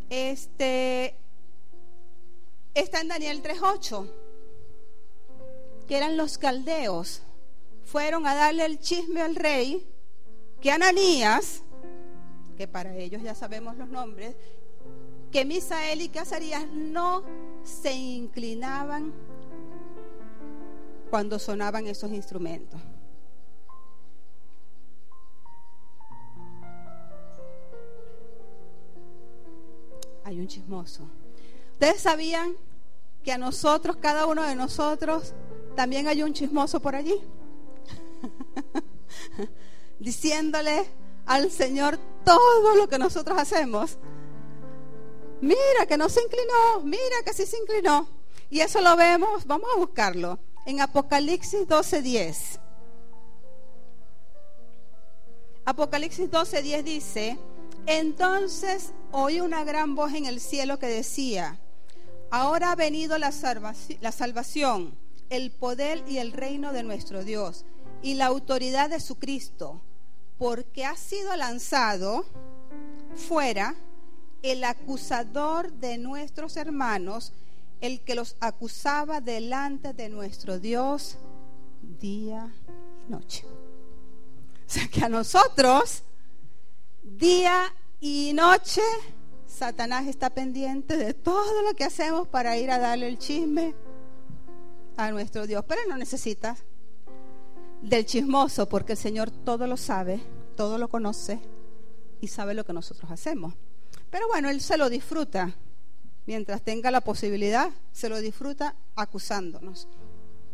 Este 0.08 1.16
está 2.74 3.00
en 3.00 3.08
Daniel 3.08 3.42
3:8, 3.42 4.08
que 5.86 5.96
eran 5.96 6.16
los 6.16 6.38
caldeos. 6.38 7.22
Fueron 7.84 8.26
a 8.26 8.34
darle 8.34 8.64
el 8.64 8.80
chisme 8.80 9.20
al 9.20 9.36
rey 9.36 9.91
que 10.62 10.70
Ananías, 10.70 11.60
que 12.56 12.68
para 12.68 12.94
ellos 12.94 13.20
ya 13.20 13.34
sabemos 13.34 13.76
los 13.76 13.88
nombres, 13.88 14.36
que 15.32 15.44
Misael 15.44 16.02
y 16.02 16.08
que 16.08 16.20
Azarías 16.20 16.68
no 16.68 17.24
se 17.64 17.92
inclinaban 17.92 19.12
cuando 21.10 21.40
sonaban 21.40 21.88
esos 21.88 22.12
instrumentos. 22.12 22.80
Hay 30.22 30.38
un 30.38 30.46
chismoso. 30.46 31.08
Ustedes 31.72 32.00
sabían 32.00 32.54
que 33.24 33.32
a 33.32 33.38
nosotros, 33.38 33.96
cada 33.96 34.26
uno 34.26 34.44
de 34.44 34.54
nosotros, 34.54 35.34
también 35.74 36.06
hay 36.06 36.22
un 36.22 36.32
chismoso 36.32 36.78
por 36.78 36.94
allí. 36.94 37.20
Diciéndole 40.02 40.84
al 41.26 41.50
Señor 41.50 41.98
todo 42.24 42.74
lo 42.74 42.88
que 42.88 42.98
nosotros 42.98 43.38
hacemos. 43.38 43.98
Mira 45.40 45.86
que 45.88 45.96
no 45.96 46.08
se 46.08 46.22
inclinó, 46.22 46.80
mira 46.84 47.22
que 47.24 47.32
sí 47.32 47.46
se 47.46 47.56
inclinó. 47.56 48.08
Y 48.50 48.60
eso 48.60 48.80
lo 48.80 48.96
vemos, 48.96 49.46
vamos 49.46 49.68
a 49.74 49.78
buscarlo, 49.78 50.38
en 50.66 50.80
Apocalipsis 50.80 51.66
12:10. 51.66 52.58
Apocalipsis 55.64 56.30
12:10 56.30 56.82
dice, 56.82 57.38
entonces 57.86 58.92
oí 59.12 59.40
una 59.40 59.64
gran 59.64 59.94
voz 59.94 60.12
en 60.14 60.26
el 60.26 60.40
cielo 60.40 60.78
que 60.78 60.86
decía, 60.86 61.58
ahora 62.30 62.72
ha 62.72 62.76
venido 62.76 63.18
la, 63.18 63.30
salvación, 63.30 64.98
el 65.30 65.52
poder 65.52 66.02
y 66.08 66.18
el 66.18 66.32
reino 66.32 66.72
de 66.72 66.82
nuestro 66.82 67.24
Dios 67.24 67.64
y 68.02 68.14
la 68.14 68.26
autoridad 68.26 68.90
de 68.90 69.00
su 69.00 69.18
Cristo, 69.18 69.80
porque 70.42 70.84
ha 70.84 70.96
sido 70.96 71.36
lanzado 71.36 72.24
fuera 73.14 73.76
el 74.42 74.64
acusador 74.64 75.72
de 75.74 75.98
nuestros 75.98 76.56
hermanos, 76.56 77.32
el 77.80 78.00
que 78.00 78.16
los 78.16 78.34
acusaba 78.40 79.20
delante 79.20 79.92
de 79.92 80.08
nuestro 80.08 80.58
Dios 80.58 81.16
día 82.00 82.52
y 83.06 83.12
noche. 83.12 83.44
O 83.46 84.66
sea 84.66 84.88
que 84.88 85.04
a 85.04 85.08
nosotros, 85.08 86.02
día 87.04 87.72
y 88.00 88.32
noche, 88.34 88.82
Satanás 89.46 90.08
está 90.08 90.30
pendiente 90.30 90.96
de 90.96 91.14
todo 91.14 91.62
lo 91.62 91.72
que 91.74 91.84
hacemos 91.84 92.26
para 92.26 92.56
ir 92.56 92.72
a 92.72 92.80
darle 92.80 93.06
el 93.06 93.16
chisme 93.16 93.76
a 94.96 95.12
nuestro 95.12 95.46
Dios. 95.46 95.64
Pero 95.68 95.82
él 95.82 95.88
no 95.88 95.96
necesita 95.96 96.56
del 97.82 98.06
chismoso 98.06 98.68
porque 98.68 98.92
el 98.92 98.98
Señor 98.98 99.30
todo 99.30 99.66
lo 99.66 99.76
sabe, 99.76 100.20
todo 100.52 100.78
lo 100.78 100.88
conoce 100.88 101.40
y 102.20 102.28
sabe 102.28 102.54
lo 102.54 102.64
que 102.64 102.72
nosotros 102.72 103.10
hacemos. 103.10 103.54
Pero 104.10 104.28
bueno, 104.28 104.48
él 104.48 104.60
se 104.60 104.76
lo 104.76 104.88
disfruta. 104.88 105.54
Mientras 106.26 106.62
tenga 106.62 106.90
la 106.90 107.00
posibilidad, 107.00 107.70
se 107.92 108.08
lo 108.08 108.20
disfruta 108.20 108.76
acusándonos. 108.94 109.88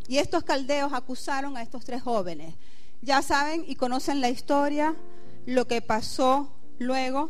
Y 0.07 0.17
estos 0.17 0.43
caldeos 0.43 0.93
acusaron 0.93 1.55
a 1.57 1.61
estos 1.61 1.85
tres 1.85 2.01
jóvenes. 2.01 2.55
Ya 3.01 3.21
saben 3.21 3.63
y 3.67 3.75
conocen 3.75 4.21
la 4.21 4.29
historia, 4.29 4.95
lo 5.45 5.67
que 5.67 5.81
pasó 5.81 6.51
luego, 6.79 7.29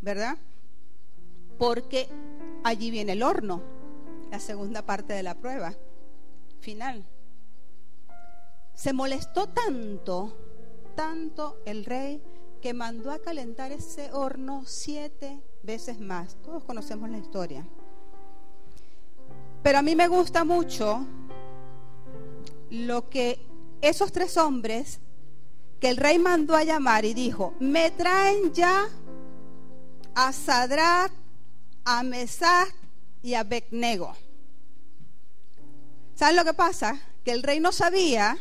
¿verdad? 0.00 0.38
Porque 1.58 2.08
allí 2.62 2.90
viene 2.90 3.12
el 3.12 3.22
horno, 3.22 3.60
la 4.30 4.38
segunda 4.38 4.82
parte 4.82 5.12
de 5.12 5.22
la 5.22 5.34
prueba 5.34 5.74
final. 6.60 7.04
Se 8.74 8.92
molestó 8.92 9.48
tanto, 9.48 10.36
tanto 10.94 11.60
el 11.64 11.84
rey, 11.84 12.22
que 12.60 12.74
mandó 12.74 13.10
a 13.10 13.18
calentar 13.18 13.72
ese 13.72 14.12
horno 14.12 14.64
siete 14.66 15.40
veces 15.62 15.98
más. 15.98 16.36
Todos 16.42 16.64
conocemos 16.64 17.08
la 17.08 17.18
historia. 17.18 17.66
Pero 19.62 19.78
a 19.78 19.82
mí 19.82 19.94
me 19.94 20.08
gusta 20.08 20.44
mucho 20.44 21.06
lo 22.70 23.08
que 23.08 23.40
esos 23.80 24.12
tres 24.12 24.36
hombres 24.36 25.00
que 25.80 25.88
el 25.88 25.96
rey 25.96 26.18
mandó 26.18 26.54
a 26.54 26.64
llamar 26.64 27.04
y 27.04 27.14
dijo, 27.14 27.54
me 27.58 27.90
traen 27.90 28.52
ya 28.52 28.86
a 30.14 30.32
Sadrat, 30.32 31.10
a 31.84 32.02
Mesach 32.02 32.68
y 33.22 33.34
a 33.34 33.44
Becnego. 33.44 34.14
¿Saben 36.14 36.36
lo 36.36 36.44
que 36.44 36.52
pasa? 36.52 37.00
Que 37.24 37.32
el 37.32 37.42
rey 37.42 37.60
no 37.60 37.72
sabía 37.72 38.38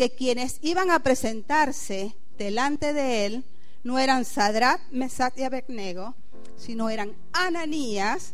que 0.00 0.08
quienes 0.08 0.56
iban 0.62 0.90
a 0.90 1.00
presentarse 1.00 2.16
delante 2.38 2.94
de 2.94 3.26
él 3.26 3.44
no 3.84 3.98
eran 3.98 4.24
Sadrat, 4.24 4.80
Mesach 4.90 5.36
y 5.36 5.42
Abednego, 5.42 6.14
sino 6.56 6.88
eran 6.88 7.14
Ananías, 7.34 8.32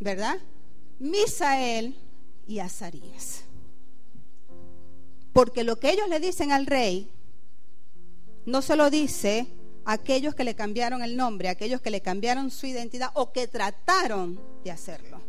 ¿verdad? 0.00 0.38
Misael 0.98 1.94
y 2.46 2.60
Azarías. 2.60 3.44
Porque 5.34 5.62
lo 5.62 5.76
que 5.76 5.90
ellos 5.90 6.08
le 6.08 6.20
dicen 6.20 6.52
al 6.52 6.64
rey 6.64 7.10
no 8.46 8.62
se 8.62 8.74
lo 8.74 8.88
dice 8.88 9.46
a 9.84 9.92
aquellos 9.92 10.34
que 10.34 10.44
le 10.44 10.54
cambiaron 10.54 11.02
el 11.02 11.18
nombre, 11.18 11.48
a 11.48 11.52
aquellos 11.52 11.82
que 11.82 11.90
le 11.90 12.00
cambiaron 12.00 12.50
su 12.50 12.64
identidad 12.64 13.10
o 13.12 13.30
que 13.30 13.46
trataron 13.46 14.40
de 14.64 14.70
hacerlo. 14.70 15.20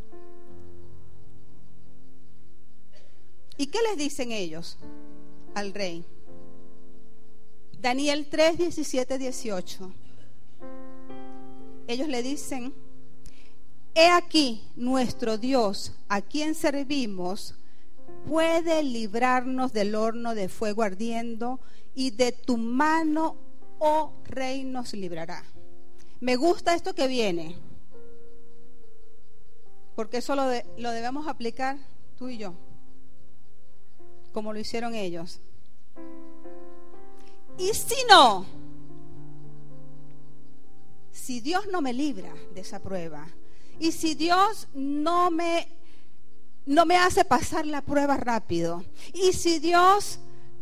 ¿Y 3.57 3.67
qué 3.67 3.79
les 3.89 3.97
dicen 3.97 4.31
ellos 4.31 4.77
al 5.55 5.73
rey? 5.73 6.05
Daniel 7.79 8.27
3, 8.29 8.57
17, 8.57 9.17
18. 9.17 9.93
Ellos 11.87 12.07
le 12.07 12.23
dicen, 12.23 12.73
he 13.93 14.07
aquí 14.09 14.63
nuestro 14.75 15.37
Dios, 15.37 15.93
a 16.09 16.21
quien 16.21 16.55
servimos, 16.55 17.55
puede 18.27 18.83
librarnos 18.83 19.71
del 19.71 19.95
horno 19.95 20.35
de 20.35 20.49
fuego 20.49 20.83
ardiendo 20.83 21.59
y 21.93 22.11
de 22.11 22.31
tu 22.31 22.57
mano, 22.57 23.37
oh 23.79 24.13
rey, 24.25 24.63
nos 24.63 24.93
librará. 24.93 25.43
Me 26.19 26.35
gusta 26.35 26.73
esto 26.73 26.95
que 26.95 27.07
viene, 27.07 27.55
porque 29.95 30.17
eso 30.17 30.35
lo, 30.35 30.43
lo 30.77 30.91
debemos 30.91 31.27
aplicar 31.27 31.77
tú 32.17 32.29
y 32.29 32.37
yo 32.37 32.55
como 34.35 34.51
lo 34.51 34.59
hicieron 34.59 34.93
ellos. 34.95 35.39
Y 37.57 37.73
si 37.73 37.95
no, 38.09 38.45
si 41.09 41.39
Dios 41.39 41.67
no 41.71 41.81
me 41.81 41.93
libra 41.93 42.33
de 42.53 42.59
esa 42.59 42.81
prueba, 42.81 43.25
y 43.79 43.93
si 43.93 44.13
Dios 44.13 44.67
no 44.73 45.31
me, 45.31 45.69
no 46.65 46.85
me 46.85 46.97
hace 46.97 47.23
pasar 47.23 47.65
la 47.65 47.81
prueba 47.81 48.17
rápido, 48.17 48.83
y 49.13 49.31
si 49.31 49.59
Dios 49.59 50.19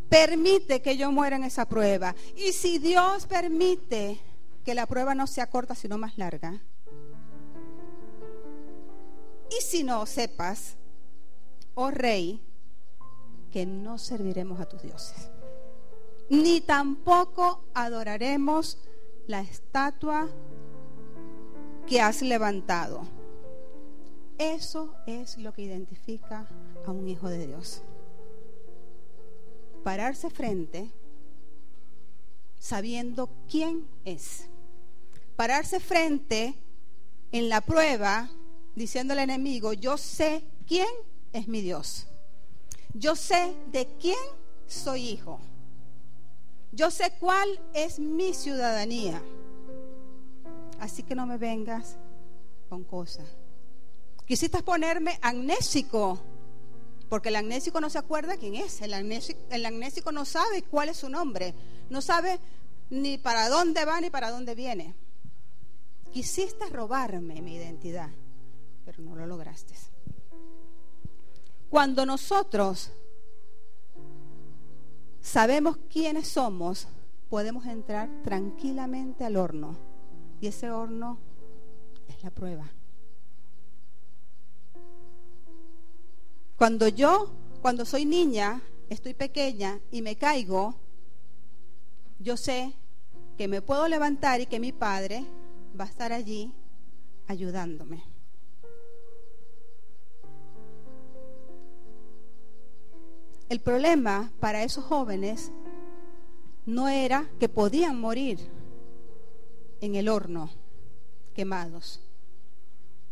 permite 0.08 0.80
que 0.80 0.96
yo 0.96 1.10
muera 1.10 1.34
en 1.34 1.42
esa 1.42 1.68
prueba, 1.68 2.14
y 2.36 2.52
si 2.52 2.78
Dios 2.78 3.26
permite 3.26 4.20
que 4.64 4.74
la 4.76 4.86
prueba 4.86 5.16
no 5.16 5.26
sea 5.26 5.50
corta, 5.50 5.74
sino 5.74 5.98
más 5.98 6.16
larga, 6.16 6.62
y 9.50 9.60
si 9.62 9.82
no 9.82 10.06
sepas, 10.06 10.76
oh 11.74 11.90
rey, 11.90 12.40
que 13.54 13.66
no 13.66 13.98
serviremos 13.98 14.58
a 14.58 14.68
tus 14.68 14.82
dioses, 14.82 15.30
ni 16.28 16.60
tampoco 16.60 17.62
adoraremos 17.72 18.78
la 19.28 19.42
estatua 19.42 20.28
que 21.86 22.00
has 22.00 22.20
levantado. 22.20 23.02
Eso 24.38 24.96
es 25.06 25.38
lo 25.38 25.52
que 25.52 25.62
identifica 25.62 26.48
a 26.84 26.90
un 26.90 27.06
hijo 27.06 27.28
de 27.28 27.46
Dios. 27.46 27.82
Pararse 29.84 30.30
frente 30.30 30.90
sabiendo 32.58 33.30
quién 33.48 33.86
es. 34.04 34.48
Pararse 35.36 35.78
frente 35.78 36.56
en 37.30 37.48
la 37.48 37.60
prueba 37.60 38.28
diciendo 38.74 39.12
al 39.12 39.20
enemigo, 39.20 39.74
yo 39.74 39.96
sé 39.96 40.42
quién 40.66 40.88
es 41.32 41.46
mi 41.46 41.60
Dios. 41.60 42.08
Yo 42.92 43.16
sé 43.16 43.54
de 43.72 43.86
quién 44.00 44.18
soy 44.66 45.08
hijo. 45.08 45.40
Yo 46.72 46.90
sé 46.90 47.12
cuál 47.20 47.48
es 47.72 47.98
mi 47.98 48.34
ciudadanía. 48.34 49.22
Así 50.80 51.02
que 51.02 51.14
no 51.14 51.26
me 51.26 51.38
vengas 51.38 51.96
con 52.68 52.84
cosas. 52.84 53.26
Quisiste 54.26 54.62
ponerme 54.62 55.18
amnésico, 55.22 56.18
porque 57.08 57.28
el 57.28 57.36
amnésico 57.36 57.80
no 57.80 57.90
se 57.90 57.98
acuerda 57.98 58.36
quién 58.36 58.54
es. 58.56 58.80
El 58.80 58.92
amnésico 59.66 60.12
no 60.12 60.24
sabe 60.24 60.62
cuál 60.62 60.88
es 60.88 60.96
su 60.96 61.08
nombre. 61.08 61.54
No 61.90 62.00
sabe 62.00 62.40
ni 62.90 63.18
para 63.18 63.48
dónde 63.48 63.84
va 63.84 64.00
ni 64.00 64.10
para 64.10 64.30
dónde 64.30 64.54
viene. 64.54 64.94
Quisiste 66.12 66.68
robarme 66.70 67.40
mi 67.42 67.56
identidad, 67.56 68.10
pero 68.84 69.02
no 69.02 69.14
lo 69.14 69.26
lograste. 69.26 69.74
Cuando 71.74 72.06
nosotros 72.06 72.92
sabemos 75.20 75.76
quiénes 75.92 76.28
somos, 76.28 76.86
podemos 77.28 77.66
entrar 77.66 78.08
tranquilamente 78.22 79.24
al 79.24 79.34
horno. 79.34 79.76
Y 80.40 80.46
ese 80.46 80.70
horno 80.70 81.18
es 82.06 82.22
la 82.22 82.30
prueba. 82.30 82.70
Cuando 86.56 86.86
yo, 86.86 87.32
cuando 87.60 87.84
soy 87.84 88.04
niña, 88.04 88.62
estoy 88.88 89.14
pequeña 89.14 89.80
y 89.90 90.00
me 90.00 90.14
caigo, 90.14 90.76
yo 92.20 92.36
sé 92.36 92.72
que 93.36 93.48
me 93.48 93.62
puedo 93.62 93.88
levantar 93.88 94.40
y 94.40 94.46
que 94.46 94.60
mi 94.60 94.70
padre 94.70 95.24
va 95.76 95.86
a 95.86 95.88
estar 95.88 96.12
allí 96.12 96.52
ayudándome. 97.26 98.13
El 103.48 103.60
problema 103.60 104.32
para 104.40 104.62
esos 104.62 104.84
jóvenes 104.84 105.52
no 106.66 106.88
era 106.88 107.28
que 107.38 107.48
podían 107.48 108.00
morir 108.00 108.38
en 109.80 109.94
el 109.96 110.08
horno 110.08 110.50
quemados, 111.34 112.00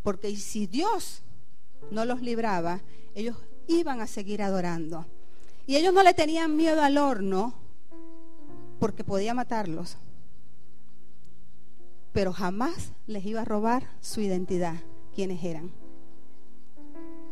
porque 0.01 0.35
si 0.35 0.65
Dios 0.65 1.21
no 1.91 2.05
los 2.05 2.21
libraba, 2.21 2.81
ellos 3.13 3.37
iban 3.67 4.01
a 4.01 4.07
seguir 4.07 4.41
adorando. 4.41 5.05
Y 5.67 5.75
ellos 5.75 5.93
no 5.93 6.03
le 6.03 6.13
tenían 6.13 6.55
miedo 6.55 6.81
al 6.81 6.97
horno 6.97 7.53
porque 8.79 9.03
podía 9.03 9.33
matarlos, 9.33 9.97
pero 12.11 12.33
jamás 12.33 12.91
les 13.07 13.25
iba 13.25 13.41
a 13.41 13.45
robar 13.45 13.87
su 14.01 14.19
identidad, 14.19 14.75
quienes 15.15 15.43
eran. 15.43 15.82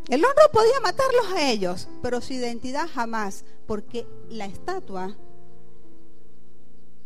El 0.10 0.26
horno 0.26 0.42
podía 0.52 0.80
matarlos 0.82 1.32
a 1.34 1.50
ellos, 1.50 1.88
pero 2.02 2.22
su 2.22 2.34
identidad 2.34 2.88
jamás, 2.94 3.46
porque 3.68 4.08
la 4.30 4.46
estatua 4.46 5.16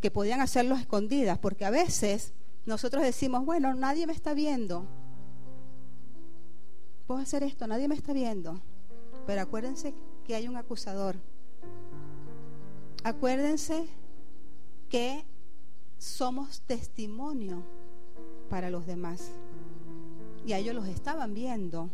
que 0.02 0.12
podían 0.12 0.42
hacerlos 0.42 0.80
escondidas, 0.80 1.38
porque 1.38 1.66
a 1.66 1.70
veces 1.70 2.34
nosotros 2.66 3.04
decimos, 3.04 3.46
bueno, 3.46 3.74
nadie 3.74 4.08
me 4.08 4.14
está 4.14 4.34
viendo. 4.34 4.86
Puedo 7.08 7.22
hacer 7.22 7.44
esto, 7.44 7.68
nadie 7.68 7.88
me 7.88 7.96
está 7.96 8.14
viendo. 8.14 8.62
Pero 9.28 9.42
acuérdense 9.42 9.94
que 10.26 10.36
hay 10.36 10.48
un 10.48 10.58
acusador. 10.58 11.16
Acuérdense 13.04 13.88
que 14.90 15.24
somos 15.98 16.62
testimonio 16.62 17.64
para 18.50 18.70
los 18.70 18.88
demás. 18.88 19.32
Y 20.46 20.54
a 20.54 20.58
ellos 20.58 20.76
los 20.76 20.88
estaban 20.88 21.34
viendo. 21.34 21.90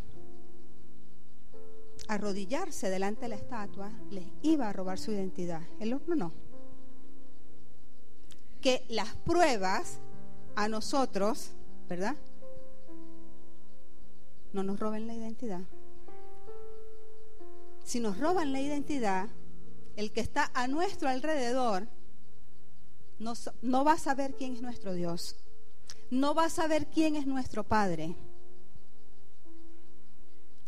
Arrodillarse 2.08 2.90
delante 2.90 3.22
de 3.22 3.28
la 3.28 3.36
estatua 3.36 3.90
les 4.10 4.26
iba 4.42 4.68
a 4.68 4.72
robar 4.72 4.98
su 4.98 5.12
identidad. 5.12 5.62
El 5.80 5.94
horno 5.94 6.14
no. 6.14 6.32
Que 8.60 8.84
las 8.88 9.14
pruebas 9.16 9.98
a 10.54 10.68
nosotros, 10.68 11.52
¿verdad? 11.88 12.16
No 14.52 14.62
nos 14.62 14.78
roben 14.78 15.06
la 15.06 15.14
identidad. 15.14 15.62
Si 17.84 18.00
nos 18.00 18.18
roban 18.18 18.52
la 18.52 18.60
identidad, 18.60 19.28
el 19.96 20.12
que 20.12 20.20
está 20.20 20.50
a 20.54 20.68
nuestro 20.68 21.08
alrededor 21.08 21.88
no, 23.18 23.34
no 23.62 23.84
va 23.84 23.92
a 23.92 23.98
saber 23.98 24.34
quién 24.34 24.54
es 24.54 24.62
nuestro 24.62 24.94
Dios. 24.94 25.36
No 26.10 26.34
va 26.34 26.46
a 26.46 26.50
saber 26.50 26.86
quién 26.86 27.16
es 27.16 27.26
nuestro 27.26 27.64
Padre. 27.64 28.16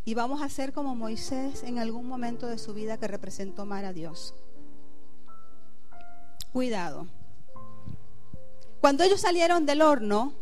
Y 0.04 0.14
vamos 0.14 0.42
a 0.42 0.48
ser 0.48 0.72
como 0.72 0.94
Moisés 0.94 1.62
en 1.62 1.78
algún 1.78 2.06
momento 2.06 2.46
de 2.46 2.58
su 2.58 2.74
vida 2.74 2.98
que 2.98 3.08
representó 3.08 3.64
mal 3.64 3.84
a 3.84 3.92
Dios. 3.92 4.34
Cuidado. 6.52 7.06
Cuando 8.80 9.02
ellos 9.02 9.22
salieron 9.22 9.64
del 9.64 9.80
horno, 9.80 10.34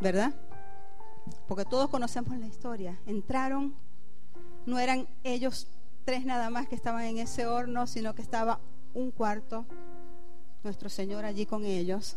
¿verdad? 0.00 0.34
Porque 1.46 1.64
todos 1.64 1.90
conocemos 1.90 2.38
la 2.38 2.46
historia. 2.46 2.98
Entraron, 3.06 3.74
no 4.64 4.78
eran 4.78 5.06
ellos 5.22 5.68
tres 6.06 6.24
nada 6.24 6.48
más 6.50 6.68
que 6.68 6.76
estaban 6.76 7.04
en 7.04 7.18
ese 7.18 7.46
horno, 7.46 7.86
sino 7.86 8.14
que 8.14 8.22
estaba 8.22 8.60
un 8.94 9.10
cuarto, 9.10 9.66
nuestro 10.64 10.88
Señor 10.88 11.24
allí 11.24 11.44
con 11.44 11.64
ellos. 11.64 12.16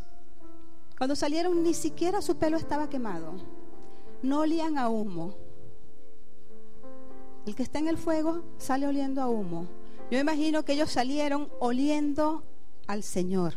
Cuando 0.98 1.16
salieron 1.16 1.64
ni 1.64 1.74
siquiera 1.74 2.22
su 2.22 2.38
pelo 2.38 2.56
estaba 2.56 2.90
quemado, 2.90 3.34
no 4.22 4.40
olían 4.42 4.78
a 4.78 4.90
humo. 4.90 5.34
El 7.50 7.56
que 7.56 7.64
está 7.64 7.80
en 7.80 7.88
el 7.88 7.98
fuego 7.98 8.44
sale 8.58 8.88
oliendo 8.88 9.22
a 9.22 9.28
humo. 9.28 9.68
Yo 10.10 10.20
imagino 10.20 10.64
que 10.64 10.74
ellos 10.74 10.92
salieron 10.92 11.50
oliendo 11.60 12.44
al 12.88 13.04
Señor 13.04 13.56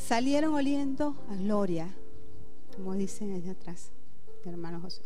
salieron 0.00 0.54
oliendo 0.54 1.14
a 1.30 1.36
gloria, 1.36 1.88
como 2.74 2.94
dicen 2.94 3.34
allá 3.34 3.52
atrás, 3.52 3.92
mi 4.44 4.50
hermano 4.50 4.80
José. 4.80 5.02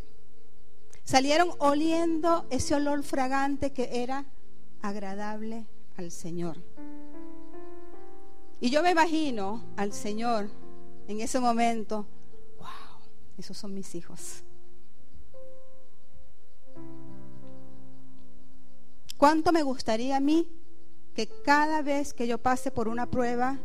Salieron 1.03 1.51
oliendo 1.59 2.45
ese 2.49 2.73
olor 2.73 3.03
fragante 3.03 3.71
que 3.71 4.01
era 4.01 4.25
agradable 4.81 5.67
al 5.97 6.11
Señor. 6.11 6.57
Y 8.59 8.69
yo 8.69 8.81
me 8.81 8.91
imagino 8.91 9.63
al 9.75 9.93
Señor 9.93 10.49
en 11.07 11.19
ese 11.19 11.39
momento, 11.39 12.07
wow, 12.57 12.67
esos 13.37 13.57
son 13.57 13.73
mis 13.73 13.93
hijos. 13.93 14.43
¿Cuánto 19.25 19.51
me 19.51 19.63
gustaría 19.63 20.17
a 20.17 20.19
mí 20.19 20.47
que 21.15 21.25
cada 21.27 21.81
vez 21.81 22.13
que 22.13 22.27
yo 22.27 22.37
pase 22.37 22.69
por 22.69 22.87
una 22.87 23.07
prueba, 23.07 23.57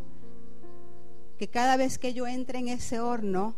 que 1.39 1.49
cada 1.49 1.77
vez 1.77 1.99
que 1.99 2.15
yo 2.15 2.27
entre 2.27 2.61
en 2.61 2.69
ese 2.69 2.99
horno 2.99 3.55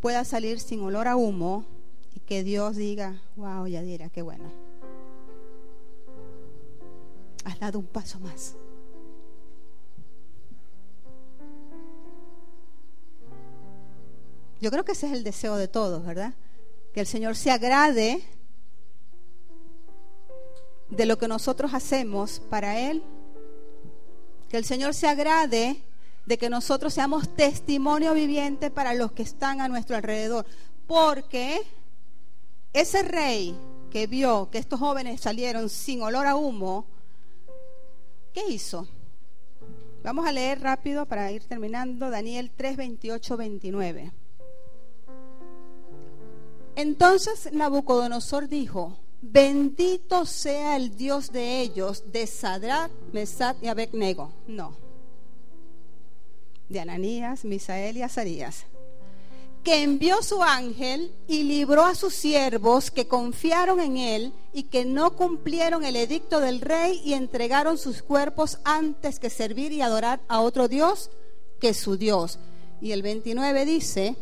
pueda 0.00 0.24
salir 0.24 0.58
sin 0.58 0.80
olor 0.82 1.06
a 1.06 1.14
humo 1.14 1.64
y 2.12 2.18
que 2.18 2.42
Dios 2.42 2.74
diga, 2.74 3.22
wow, 3.36 3.68
Yadira, 3.68 4.08
qué 4.08 4.20
bueno. 4.22 4.50
Has 7.44 7.60
dado 7.60 7.78
un 7.78 7.86
paso 7.86 8.18
más. 8.18 8.56
Yo 14.60 14.72
creo 14.72 14.84
que 14.84 14.90
ese 14.90 15.06
es 15.06 15.12
el 15.12 15.22
deseo 15.22 15.54
de 15.54 15.68
todos, 15.68 16.04
¿verdad? 16.04 16.34
Que 16.92 16.98
el 16.98 17.06
Señor 17.06 17.36
se 17.36 17.52
agrade 17.52 18.24
de 20.90 21.06
lo 21.06 21.18
que 21.18 21.28
nosotros 21.28 21.74
hacemos 21.74 22.40
para 22.50 22.78
Él. 22.78 23.02
Que 24.48 24.56
el 24.56 24.64
Señor 24.64 24.94
se 24.94 25.08
agrade 25.08 25.82
de 26.26 26.38
que 26.38 26.50
nosotros 26.50 26.92
seamos 26.92 27.28
testimonio 27.34 28.14
viviente 28.14 28.70
para 28.70 28.94
los 28.94 29.12
que 29.12 29.22
están 29.22 29.60
a 29.60 29.68
nuestro 29.68 29.96
alrededor. 29.96 30.46
Porque 30.86 31.62
ese 32.72 33.02
rey 33.02 33.56
que 33.90 34.06
vio 34.06 34.50
que 34.50 34.58
estos 34.58 34.78
jóvenes 34.78 35.20
salieron 35.20 35.68
sin 35.68 36.02
olor 36.02 36.26
a 36.26 36.36
humo, 36.36 36.86
¿qué 38.32 38.42
hizo? 38.48 38.86
Vamos 40.02 40.26
a 40.26 40.32
leer 40.32 40.60
rápido 40.60 41.06
para 41.06 41.32
ir 41.32 41.42
terminando 41.44 42.10
Daniel 42.10 42.52
3, 42.54 42.76
28, 42.76 43.36
29. 43.36 44.12
Entonces 46.76 47.52
Nabucodonosor 47.52 48.48
dijo, 48.48 48.98
bendito 49.20 50.26
sea 50.26 50.76
el 50.76 50.96
Dios 50.96 51.32
de 51.32 51.60
ellos, 51.60 52.04
de 52.12 52.26
Sadrach, 52.26 52.90
Mesach 53.12 53.56
y 53.62 53.68
Abednego. 53.68 54.32
No, 54.46 54.76
de 56.68 56.80
Ananías, 56.80 57.44
Misael 57.44 57.96
y 57.96 58.02
Azarías, 58.02 58.64
que 59.62 59.82
envió 59.82 60.22
su 60.22 60.42
ángel 60.42 61.12
y 61.26 61.42
libró 61.44 61.84
a 61.84 61.94
sus 61.94 62.14
siervos 62.14 62.90
que 62.90 63.08
confiaron 63.08 63.80
en 63.80 63.96
él 63.96 64.32
y 64.52 64.64
que 64.64 64.84
no 64.84 65.16
cumplieron 65.16 65.84
el 65.84 65.96
edicto 65.96 66.40
del 66.40 66.60
rey 66.60 67.00
y 67.04 67.14
entregaron 67.14 67.78
sus 67.78 68.02
cuerpos 68.02 68.58
antes 68.64 69.18
que 69.18 69.30
servir 69.30 69.72
y 69.72 69.82
adorar 69.82 70.20
a 70.28 70.40
otro 70.40 70.68
Dios 70.68 71.10
que 71.60 71.74
su 71.74 71.96
Dios. 71.96 72.38
Y 72.80 72.92
el 72.92 73.02
29 73.02 73.64
dice, 73.64 74.16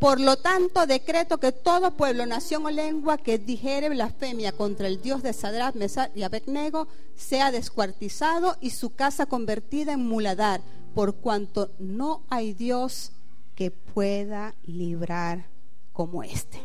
por 0.00 0.20
lo 0.20 0.36
tanto, 0.36 0.86
decreto 0.86 1.38
que 1.38 1.50
todo 1.50 1.96
pueblo, 1.96 2.24
nación 2.24 2.64
o 2.66 2.70
lengua 2.70 3.18
que 3.18 3.38
dijere 3.38 3.88
blasfemia 3.88 4.52
contra 4.52 4.86
el 4.86 5.02
Dios 5.02 5.22
de 5.22 5.32
Sadrach, 5.32 5.74
Mesach 5.74 6.16
y 6.16 6.22
Abednego 6.22 6.86
sea 7.16 7.50
descuartizado 7.50 8.56
y 8.60 8.70
su 8.70 8.94
casa 8.94 9.26
convertida 9.26 9.92
en 9.92 10.06
muladar 10.06 10.60
por 10.94 11.16
cuanto 11.16 11.70
no 11.80 12.22
hay 12.28 12.54
Dios 12.54 13.10
que 13.56 13.72
pueda 13.72 14.54
librar 14.64 15.46
como 15.92 16.22
este. 16.22 16.60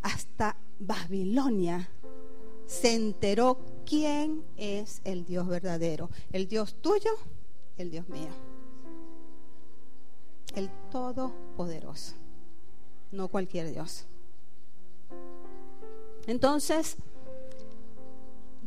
Hasta 0.00 0.56
Babilonia 0.78 1.90
se 2.66 2.94
enteró 2.94 3.58
quién 3.84 4.42
es 4.56 5.02
el 5.04 5.26
Dios 5.26 5.46
verdadero, 5.46 6.08
el 6.32 6.48
Dios 6.48 6.76
tuyo, 6.80 7.10
el 7.76 7.90
Dios 7.90 8.08
mío, 8.08 8.30
el 10.56 10.70
Todopoderoso, 10.90 12.14
no 13.12 13.28
cualquier 13.28 13.70
Dios. 13.70 14.06
Entonces, 16.26 16.96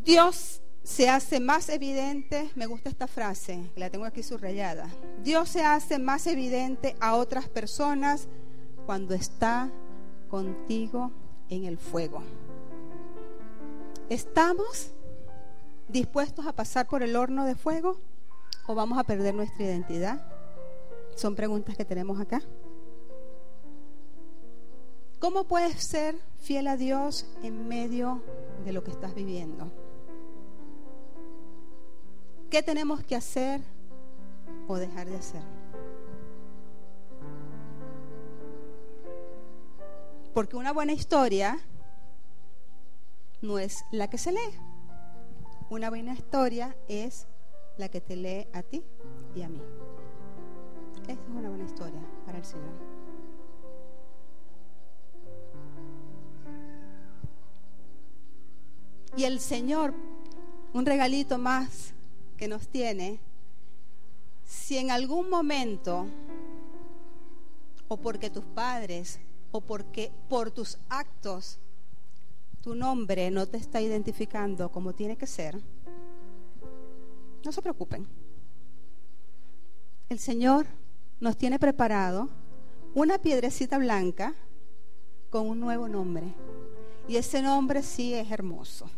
Dios 0.06 0.62
se 0.84 1.10
hace 1.10 1.40
más 1.40 1.68
evidente, 1.68 2.50
me 2.56 2.68
gusta 2.68 2.90
esta 2.90 3.08
frase, 3.08 3.70
la 3.76 3.90
tengo 3.90 4.06
aquí 4.06 4.24
subrayada. 4.24 4.88
Dios 5.24 5.50
se 5.50 5.64
hace 5.64 6.00
más 6.00 6.26
evidente 6.28 6.96
a 7.02 7.16
otras 7.16 7.50
personas 7.50 8.28
cuando 8.86 9.14
está 9.14 9.70
contigo 10.30 11.12
en 11.50 11.66
el 11.66 11.78
fuego. 11.78 12.24
¿Estamos 14.10 14.92
dispuestos 15.88 16.46
a 16.48 16.54
pasar 16.54 16.88
por 16.88 17.04
el 17.04 17.16
horno 17.16 17.46
de 17.46 17.56
fuego 17.56 18.00
o 18.68 18.76
vamos 18.76 18.98
a 18.98 19.04
perder 19.04 19.36
nuestra 19.36 19.66
identidad? 19.66 20.39
Son 21.20 21.36
preguntas 21.36 21.76
que 21.76 21.84
tenemos 21.84 22.18
acá. 22.22 22.42
¿Cómo 25.20 25.44
puedes 25.44 25.84
ser 25.84 26.16
fiel 26.40 26.66
a 26.70 26.78
Dios 26.78 27.26
en 27.44 27.68
medio 27.68 28.24
de 28.64 28.72
lo 28.72 28.86
que 28.86 28.92
estás 28.92 29.14
viviendo? 29.14 29.70
¿Qué 32.50 32.64
tenemos 32.64 33.04
que 33.04 33.18
hacer 33.18 33.60
o 34.70 34.78
dejar 34.78 35.10
de 35.10 35.18
hacer? 35.18 35.42
Porque 40.34 40.56
una 40.56 40.72
buena 40.72 40.94
historia 40.94 41.60
no 43.42 43.60
es 43.60 43.84
la 43.92 44.10
que 44.10 44.18
se 44.18 44.32
lee. 44.32 44.56
Una 45.70 45.90
buena 45.90 46.14
historia 46.14 46.78
es 46.88 47.28
la 47.78 47.90
que 47.90 48.00
te 48.00 48.16
lee 48.16 48.48
a 48.54 48.64
ti 48.64 48.86
y 49.36 49.42
a 49.42 49.50
mí. 49.50 49.62
Esta 51.10 51.24
es 51.24 51.36
una 51.36 51.50
buena 51.50 51.66
historia 51.66 52.00
para 52.24 52.38
el 52.38 52.46
Señor. 52.46 52.70
Y 59.18 59.24
el 59.24 59.40
Señor, 59.40 59.96
un 60.72 60.86
regalito 60.86 61.40
más 61.40 61.96
que 62.38 62.48
nos 62.48 62.68
tiene, 62.68 63.20
si 64.46 64.78
en 64.78 64.92
algún 64.92 65.32
momento, 65.32 66.06
o 67.88 67.98
porque 67.98 68.30
tus 68.30 68.46
padres, 68.46 69.20
o 69.52 69.62
porque 69.62 70.12
por 70.30 70.52
tus 70.52 70.78
actos, 70.90 71.58
tu 72.62 72.76
nombre 72.76 73.32
no 73.32 73.48
te 73.48 73.58
está 73.58 73.82
identificando 73.82 74.72
como 74.72 74.94
tiene 74.94 75.18
que 75.18 75.26
ser, 75.26 75.60
no 77.44 77.52
se 77.52 77.64
preocupen. 77.64 78.08
El 80.08 80.20
Señor 80.20 80.68
nos 81.20 81.38
tiene 81.38 81.60
preparado 81.60 82.30
una 82.94 83.18
piedrecita 83.18 83.78
blanca 83.78 84.34
con 85.30 85.48
un 85.48 85.60
nuevo 85.60 85.88
nombre. 85.88 86.34
Y 87.08 87.18
ese 87.18 87.42
nombre 87.42 87.84
sí 87.84 88.14
es 88.14 88.32
hermoso. 88.32 88.90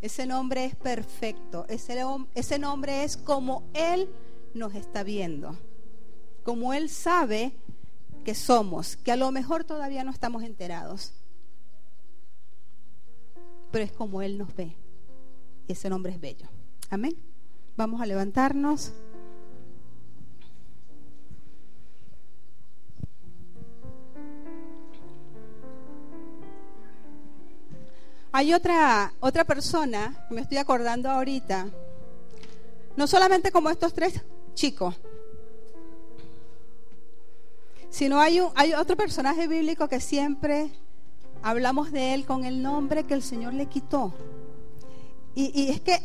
Ese 0.00 0.26
nombre 0.26 0.66
es 0.66 0.76
perfecto. 0.76 1.64
Ese, 1.68 2.58
nombre 2.58 3.04
es 3.04 3.16
como 3.16 3.64
Él 3.72 4.08
nos 4.52 4.74
está 4.74 5.02
viendo. 5.02 5.56
Como 6.42 6.74
Él 6.74 6.90
sabe 6.90 7.56
que 8.22 8.34
somos, 8.34 8.96
que 8.96 9.12
a 9.12 9.16
lo 9.16 9.30
mejor 9.30 9.64
todavía 9.64 10.04
no 10.04 10.10
estamos 10.10 10.42
enterados. 10.42 11.14
Pero 13.70 13.84
es 13.84 13.92
como 13.92 14.20
Él 14.20 14.36
nos 14.36 14.54
ve. 14.54 14.76
Y 15.66 15.72
ese 15.72 15.88
nombre 15.88 16.12
es 16.12 16.20
bello. 16.20 16.48
Amén. 16.90 17.16
Vamos 17.76 18.00
a 18.00 18.06
levantarnos. 18.06 18.92
Hay 28.36 28.52
otra, 28.52 29.14
otra 29.20 29.44
persona, 29.44 30.26
me 30.28 30.40
estoy 30.40 30.58
acordando 30.58 31.08
ahorita, 31.08 31.68
no 32.96 33.06
solamente 33.06 33.52
como 33.52 33.70
estos 33.70 33.94
tres 33.94 34.20
chicos, 34.54 34.96
sino 37.90 38.18
hay, 38.18 38.40
un, 38.40 38.50
hay 38.56 38.74
otro 38.74 38.96
personaje 38.96 39.46
bíblico 39.46 39.86
que 39.86 40.00
siempre 40.00 40.72
hablamos 41.44 41.92
de 41.92 42.12
él 42.14 42.26
con 42.26 42.44
el 42.44 42.60
nombre 42.60 43.04
que 43.04 43.14
el 43.14 43.22
Señor 43.22 43.54
le 43.54 43.66
quitó. 43.66 44.12
Y, 45.36 45.52
y 45.54 45.70
es 45.70 45.80
que 45.80 46.00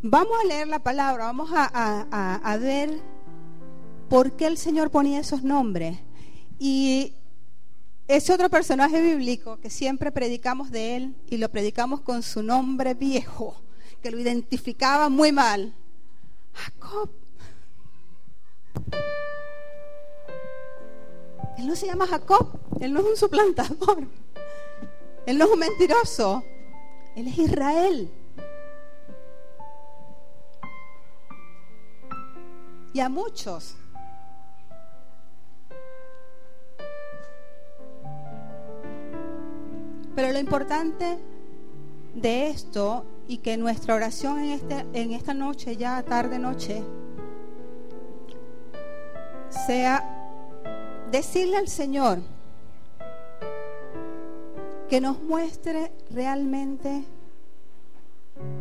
vamos 0.00 0.38
a 0.44 0.46
leer 0.46 0.68
la 0.68 0.78
palabra, 0.78 1.24
vamos 1.24 1.50
a, 1.52 1.68
a, 1.74 2.36
a, 2.36 2.56
ver 2.56 3.00
por 4.08 4.36
qué 4.36 4.46
el 4.46 4.56
Señor 4.56 4.92
ponía 4.92 5.18
esos 5.18 5.42
nombres. 5.42 5.98
Y 6.60 7.14
ese 8.16 8.34
otro 8.34 8.50
personaje 8.50 9.00
bíblico 9.00 9.58
que 9.58 9.70
siempre 9.70 10.12
predicamos 10.12 10.70
de 10.70 10.96
él 10.96 11.14
y 11.30 11.38
lo 11.38 11.48
predicamos 11.48 12.02
con 12.02 12.22
su 12.22 12.42
nombre 12.42 12.92
viejo, 12.92 13.56
que 14.02 14.10
lo 14.10 14.18
identificaba 14.18 15.08
muy 15.08 15.32
mal. 15.32 15.74
Jacob. 16.52 17.10
Él 21.56 21.66
no 21.66 21.74
se 21.74 21.86
llama 21.86 22.06
Jacob, 22.06 22.60
él 22.80 22.92
no 22.92 23.00
es 23.00 23.06
un 23.06 23.16
suplantador, 23.16 24.06
él 25.26 25.38
no 25.38 25.46
es 25.46 25.50
un 25.50 25.58
mentiroso, 25.58 26.44
él 27.16 27.28
es 27.28 27.38
Israel. 27.38 28.10
Y 32.92 33.00
a 33.00 33.08
muchos 33.08 33.76
Pero 40.14 40.32
lo 40.32 40.38
importante 40.38 41.18
de 42.14 42.48
esto 42.48 43.04
y 43.28 43.38
que 43.38 43.56
nuestra 43.56 43.94
oración 43.94 44.40
en, 44.40 44.50
este, 44.50 44.86
en 44.92 45.12
esta 45.12 45.34
noche, 45.34 45.76
ya 45.76 46.02
tarde 46.02 46.38
noche, 46.38 46.82
sea 49.66 50.08
decirle 51.10 51.56
al 51.56 51.68
Señor 51.68 52.18
que 54.88 55.00
nos 55.00 55.22
muestre 55.22 55.92
realmente 56.10 57.04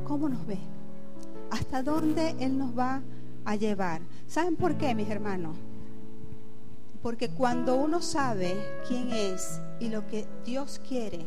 cómo 0.06 0.30
nos 0.30 0.46
ve, 0.46 0.60
hasta 1.50 1.84
dónde 1.84 2.36
Él 2.40 2.58
nos 2.58 2.78
va 2.78 3.02
a 3.44 3.56
llevar. 3.56 4.02
¿Saben 4.28 4.56
por 4.56 4.78
qué, 4.78 4.96
mis 4.96 5.10
hermanos? 5.10 5.58
Porque 7.02 7.30
cuando 7.30 7.76
uno 7.76 8.02
sabe 8.02 8.56
quién 8.88 9.12
es 9.12 9.60
y 9.80 9.90
lo 9.90 10.08
que 10.08 10.28
Dios 10.46 10.80
quiere, 10.88 11.26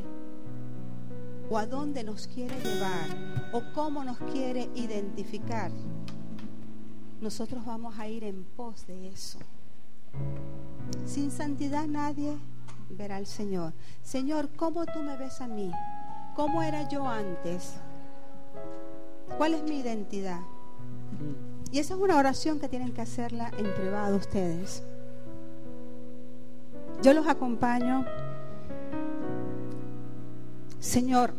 o 1.51 1.59
a 1.59 1.67
dónde 1.67 2.05
nos 2.05 2.27
quiere 2.27 2.55
llevar, 2.61 3.07
o 3.53 3.63
cómo 3.75 4.05
nos 4.05 4.19
quiere 4.33 4.69
identificar, 4.75 5.71
nosotros 7.21 7.65
vamos 7.65 7.99
a 7.99 8.09
ir 8.09 8.25
en 8.25 8.45
pos 8.45 8.87
de 8.87 9.09
eso. 9.09 9.39
Sin 11.07 11.31
santidad 11.31 11.87
nadie 11.87 12.37
verá 12.91 13.17
al 13.17 13.27
Señor. 13.27 13.73
Señor, 14.03 14.49
¿cómo 14.57 14.85
tú 14.87 15.01
me 15.01 15.17
ves 15.17 15.41
a 15.41 15.49
mí? 15.49 15.71
¿Cómo 16.37 16.63
era 16.63 16.89
yo 16.89 17.07
antes? 17.07 17.75
¿Cuál 19.39 19.55
es 19.55 19.63
mi 19.63 19.81
identidad? 19.81 20.41
Y 21.71 21.79
esa 21.79 21.95
es 21.95 22.01
una 22.01 22.17
oración 22.17 22.61
que 22.61 22.69
tienen 22.69 22.93
que 22.93 23.03
hacerla 23.03 23.51
en 23.57 23.73
privado 23.75 24.17
ustedes. 24.17 24.83
Yo 27.03 27.13
los 27.13 27.27
acompaño. 27.27 28.05
Señor, 30.85 31.33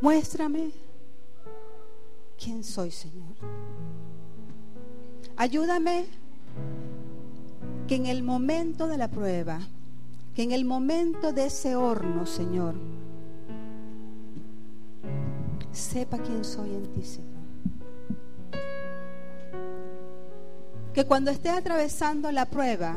muéstrame 0.00 0.70
quién 2.42 2.64
soy, 2.64 2.90
Señor. 2.90 3.36
Ayúdame 5.36 6.06
que 7.86 7.96
en 7.96 8.06
el 8.06 8.22
momento 8.22 8.88
de 8.88 8.96
la 8.96 9.08
prueba, 9.08 9.60
que 10.34 10.42
en 10.42 10.52
el 10.52 10.64
momento 10.64 11.34
de 11.34 11.46
ese 11.46 11.76
horno, 11.76 12.24
Señor, 12.24 12.74
sepa 15.70 16.16
quién 16.16 16.42
soy 16.44 16.70
en 16.70 16.86
ti, 16.94 17.04
Señor. 17.04 17.28
Que 20.94 21.04
cuando 21.04 21.30
esté 21.30 21.50
atravesando 21.50 22.32
la 22.32 22.46
prueba, 22.46 22.96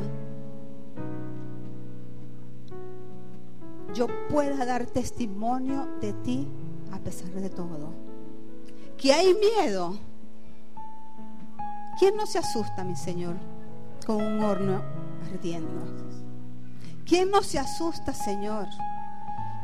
yo 3.94 4.08
pueda 4.28 4.66
dar 4.66 4.86
testimonio 4.86 5.88
de 6.00 6.12
ti 6.12 6.48
a 6.92 6.98
pesar 6.98 7.30
de 7.30 7.48
todo. 7.48 7.92
Que 8.98 9.12
hay 9.12 9.34
miedo. 9.34 9.96
¿Quién 11.98 12.16
no 12.16 12.26
se 12.26 12.38
asusta, 12.38 12.84
mi 12.84 12.96
Señor, 12.96 13.36
con 14.04 14.16
un 14.16 14.42
horno 14.42 14.82
ardiendo? 15.30 15.82
¿Quién 17.06 17.30
no 17.30 17.42
se 17.42 17.58
asusta, 17.58 18.12
Señor, 18.12 18.66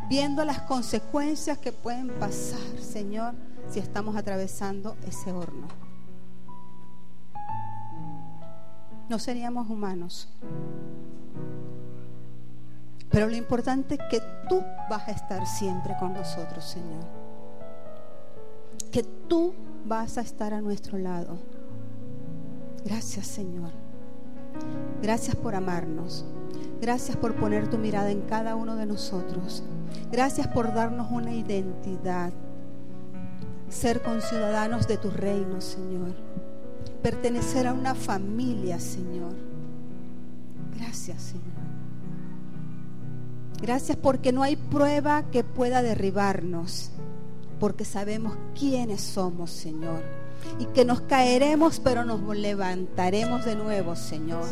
viendo 0.08 0.44
las 0.44 0.62
consecuencias 0.62 1.58
que 1.58 1.72
pueden 1.72 2.08
pasar, 2.20 2.78
Señor, 2.80 3.34
si 3.68 3.80
estamos 3.80 4.14
atravesando 4.16 4.96
ese 5.06 5.32
horno? 5.32 5.66
No 9.08 9.18
seríamos 9.18 9.68
humanos. 9.68 10.28
Pero 13.10 13.26
lo 13.28 13.36
importante 13.36 13.94
es 13.94 14.00
que 14.10 14.22
tú 14.48 14.62
vas 14.88 15.08
a 15.08 15.10
estar 15.12 15.46
siempre 15.46 15.94
con 15.98 16.12
nosotros, 16.14 16.64
Señor. 16.64 17.04
que 18.90 19.04
tú 19.28 19.54
vas 19.84 20.18
a 20.18 20.20
estar 20.20 20.52
a 20.52 20.60
nuestro 20.60 20.98
lado. 20.98 21.38
Gracias 22.84 23.26
Señor. 23.26 23.70
Gracias 25.02 25.36
por 25.36 25.54
amarnos. 25.54 26.24
Gracias 26.80 27.16
por 27.16 27.34
poner 27.36 27.68
tu 27.68 27.78
mirada 27.78 28.10
en 28.10 28.22
cada 28.22 28.56
uno 28.56 28.74
de 28.76 28.86
nosotros. 28.86 29.62
Gracias 30.10 30.48
por 30.48 30.74
darnos 30.74 31.10
una 31.10 31.32
identidad. 31.32 32.32
Ser 33.68 34.02
conciudadanos 34.02 34.88
de 34.88 34.96
tu 34.96 35.10
reino, 35.10 35.60
Señor. 35.60 36.14
Pertenecer 37.02 37.66
a 37.66 37.72
una 37.72 37.94
familia, 37.94 38.80
Señor. 38.80 39.34
Gracias, 40.76 41.22
Señor. 41.22 41.59
Gracias 43.62 43.98
porque 43.98 44.32
no 44.32 44.42
hay 44.42 44.56
prueba 44.56 45.24
que 45.30 45.44
pueda 45.44 45.82
derribarnos, 45.82 46.90
porque 47.58 47.84
sabemos 47.84 48.36
quiénes 48.58 49.02
somos, 49.02 49.50
Señor. 49.50 50.02
Y 50.58 50.64
que 50.66 50.86
nos 50.86 51.02
caeremos, 51.02 51.80
pero 51.80 52.04
nos 52.06 52.34
levantaremos 52.34 53.44
de 53.44 53.56
nuevo, 53.56 53.94
Señor. 53.94 54.46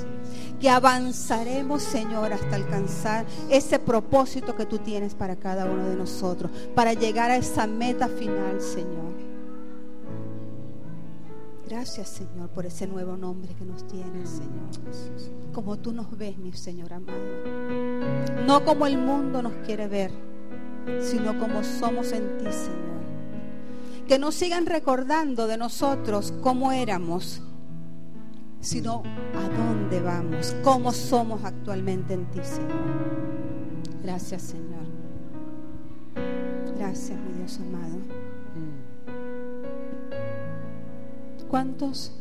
Que 0.60 0.68
avanzaremos, 0.68 1.82
Señor, 1.82 2.34
hasta 2.34 2.56
alcanzar 2.56 3.24
ese 3.48 3.78
propósito 3.78 4.54
que 4.54 4.66
tú 4.66 4.78
tienes 4.78 5.14
para 5.14 5.36
cada 5.36 5.64
uno 5.64 5.88
de 5.88 5.96
nosotros, 5.96 6.50
para 6.74 6.92
llegar 6.92 7.30
a 7.30 7.36
esa 7.36 7.66
meta 7.66 8.08
final, 8.08 8.60
Señor. 8.60 9.08
Gracias, 11.66 12.08
Señor, 12.08 12.48
por 12.50 12.66
ese 12.66 12.86
nuevo 12.86 13.16
nombre 13.16 13.54
que 13.54 13.64
nos 13.64 13.86
tienes, 13.86 14.28
Señor. 14.28 15.52
Como 15.52 15.78
tú 15.78 15.92
nos 15.92 16.16
ves, 16.16 16.36
mi 16.38 16.52
Señor 16.52 16.92
amado. 16.92 17.18
No 18.46 18.64
como 18.64 18.86
el 18.86 18.98
mundo 18.98 19.42
nos 19.42 19.52
quiere 19.66 19.88
ver, 19.88 20.10
sino 21.00 21.38
como 21.38 21.62
somos 21.62 22.12
en 22.12 22.38
ti, 22.38 22.50
Señor. 22.50 22.98
Que 24.06 24.18
no 24.18 24.32
sigan 24.32 24.66
recordando 24.66 25.46
de 25.46 25.58
nosotros 25.58 26.32
cómo 26.40 26.72
éramos, 26.72 27.42
sino 28.60 29.02
a 29.36 29.48
dónde 29.56 30.00
vamos, 30.00 30.56
cómo 30.62 30.92
somos 30.92 31.44
actualmente 31.44 32.14
en 32.14 32.24
ti, 32.30 32.40
Señor. 32.42 33.18
Gracias, 34.02 34.42
Señor. 34.42 34.86
Gracias, 36.78 37.18
mi 37.18 37.32
Dios 37.34 37.60
amado. 37.60 37.98
¿Cuántos 41.48 42.17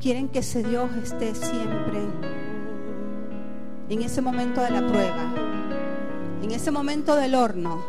quieren 0.00 0.28
que 0.28 0.40
ese 0.40 0.62
Dios 0.62 0.90
esté 0.96 1.34
siempre 1.34 2.00
en 3.88 4.02
ese 4.02 4.22
momento 4.22 4.60
de 4.60 4.70
la 4.70 4.86
prueba, 4.86 5.34
en 6.42 6.50
ese 6.50 6.70
momento 6.70 7.14
del 7.16 7.34
horno, 7.34 7.82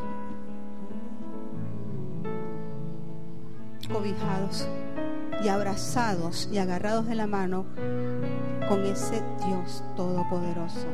cobijados 3.91 4.68
y 5.43 5.47
abrazados 5.47 6.49
y 6.51 6.57
agarrados 6.57 7.07
de 7.07 7.16
la 7.16 7.28
mano 7.28 7.66
con 8.68 8.84
ese 8.86 9.24
Dios 9.45 9.84
todopoderoso? 9.95 10.88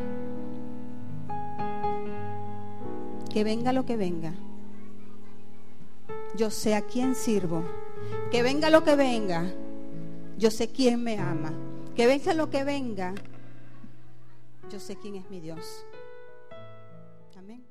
Que 3.33 3.43
venga 3.43 3.73
lo 3.73 3.85
que 3.85 3.97
venga 3.97 4.33
yo 6.37 6.51
sé 6.51 6.75
a 6.75 6.81
quién 6.81 7.15
sirvo. 7.15 7.63
Que 8.31 8.43
venga 8.43 8.69
lo 8.69 8.83
que 8.83 8.95
venga, 8.95 9.45
yo 10.37 10.51
sé 10.51 10.69
quién 10.69 11.03
me 11.03 11.19
ama. 11.19 11.51
Que 11.95 12.05
venga 12.05 12.33
lo 12.33 12.49
que 12.49 12.63
venga, 12.63 13.13
yo 14.71 14.79
sé 14.79 14.95
quién 14.97 15.15
es 15.15 15.29
mi 15.29 15.39
Dios. 15.39 15.85
Amén. 17.35 17.63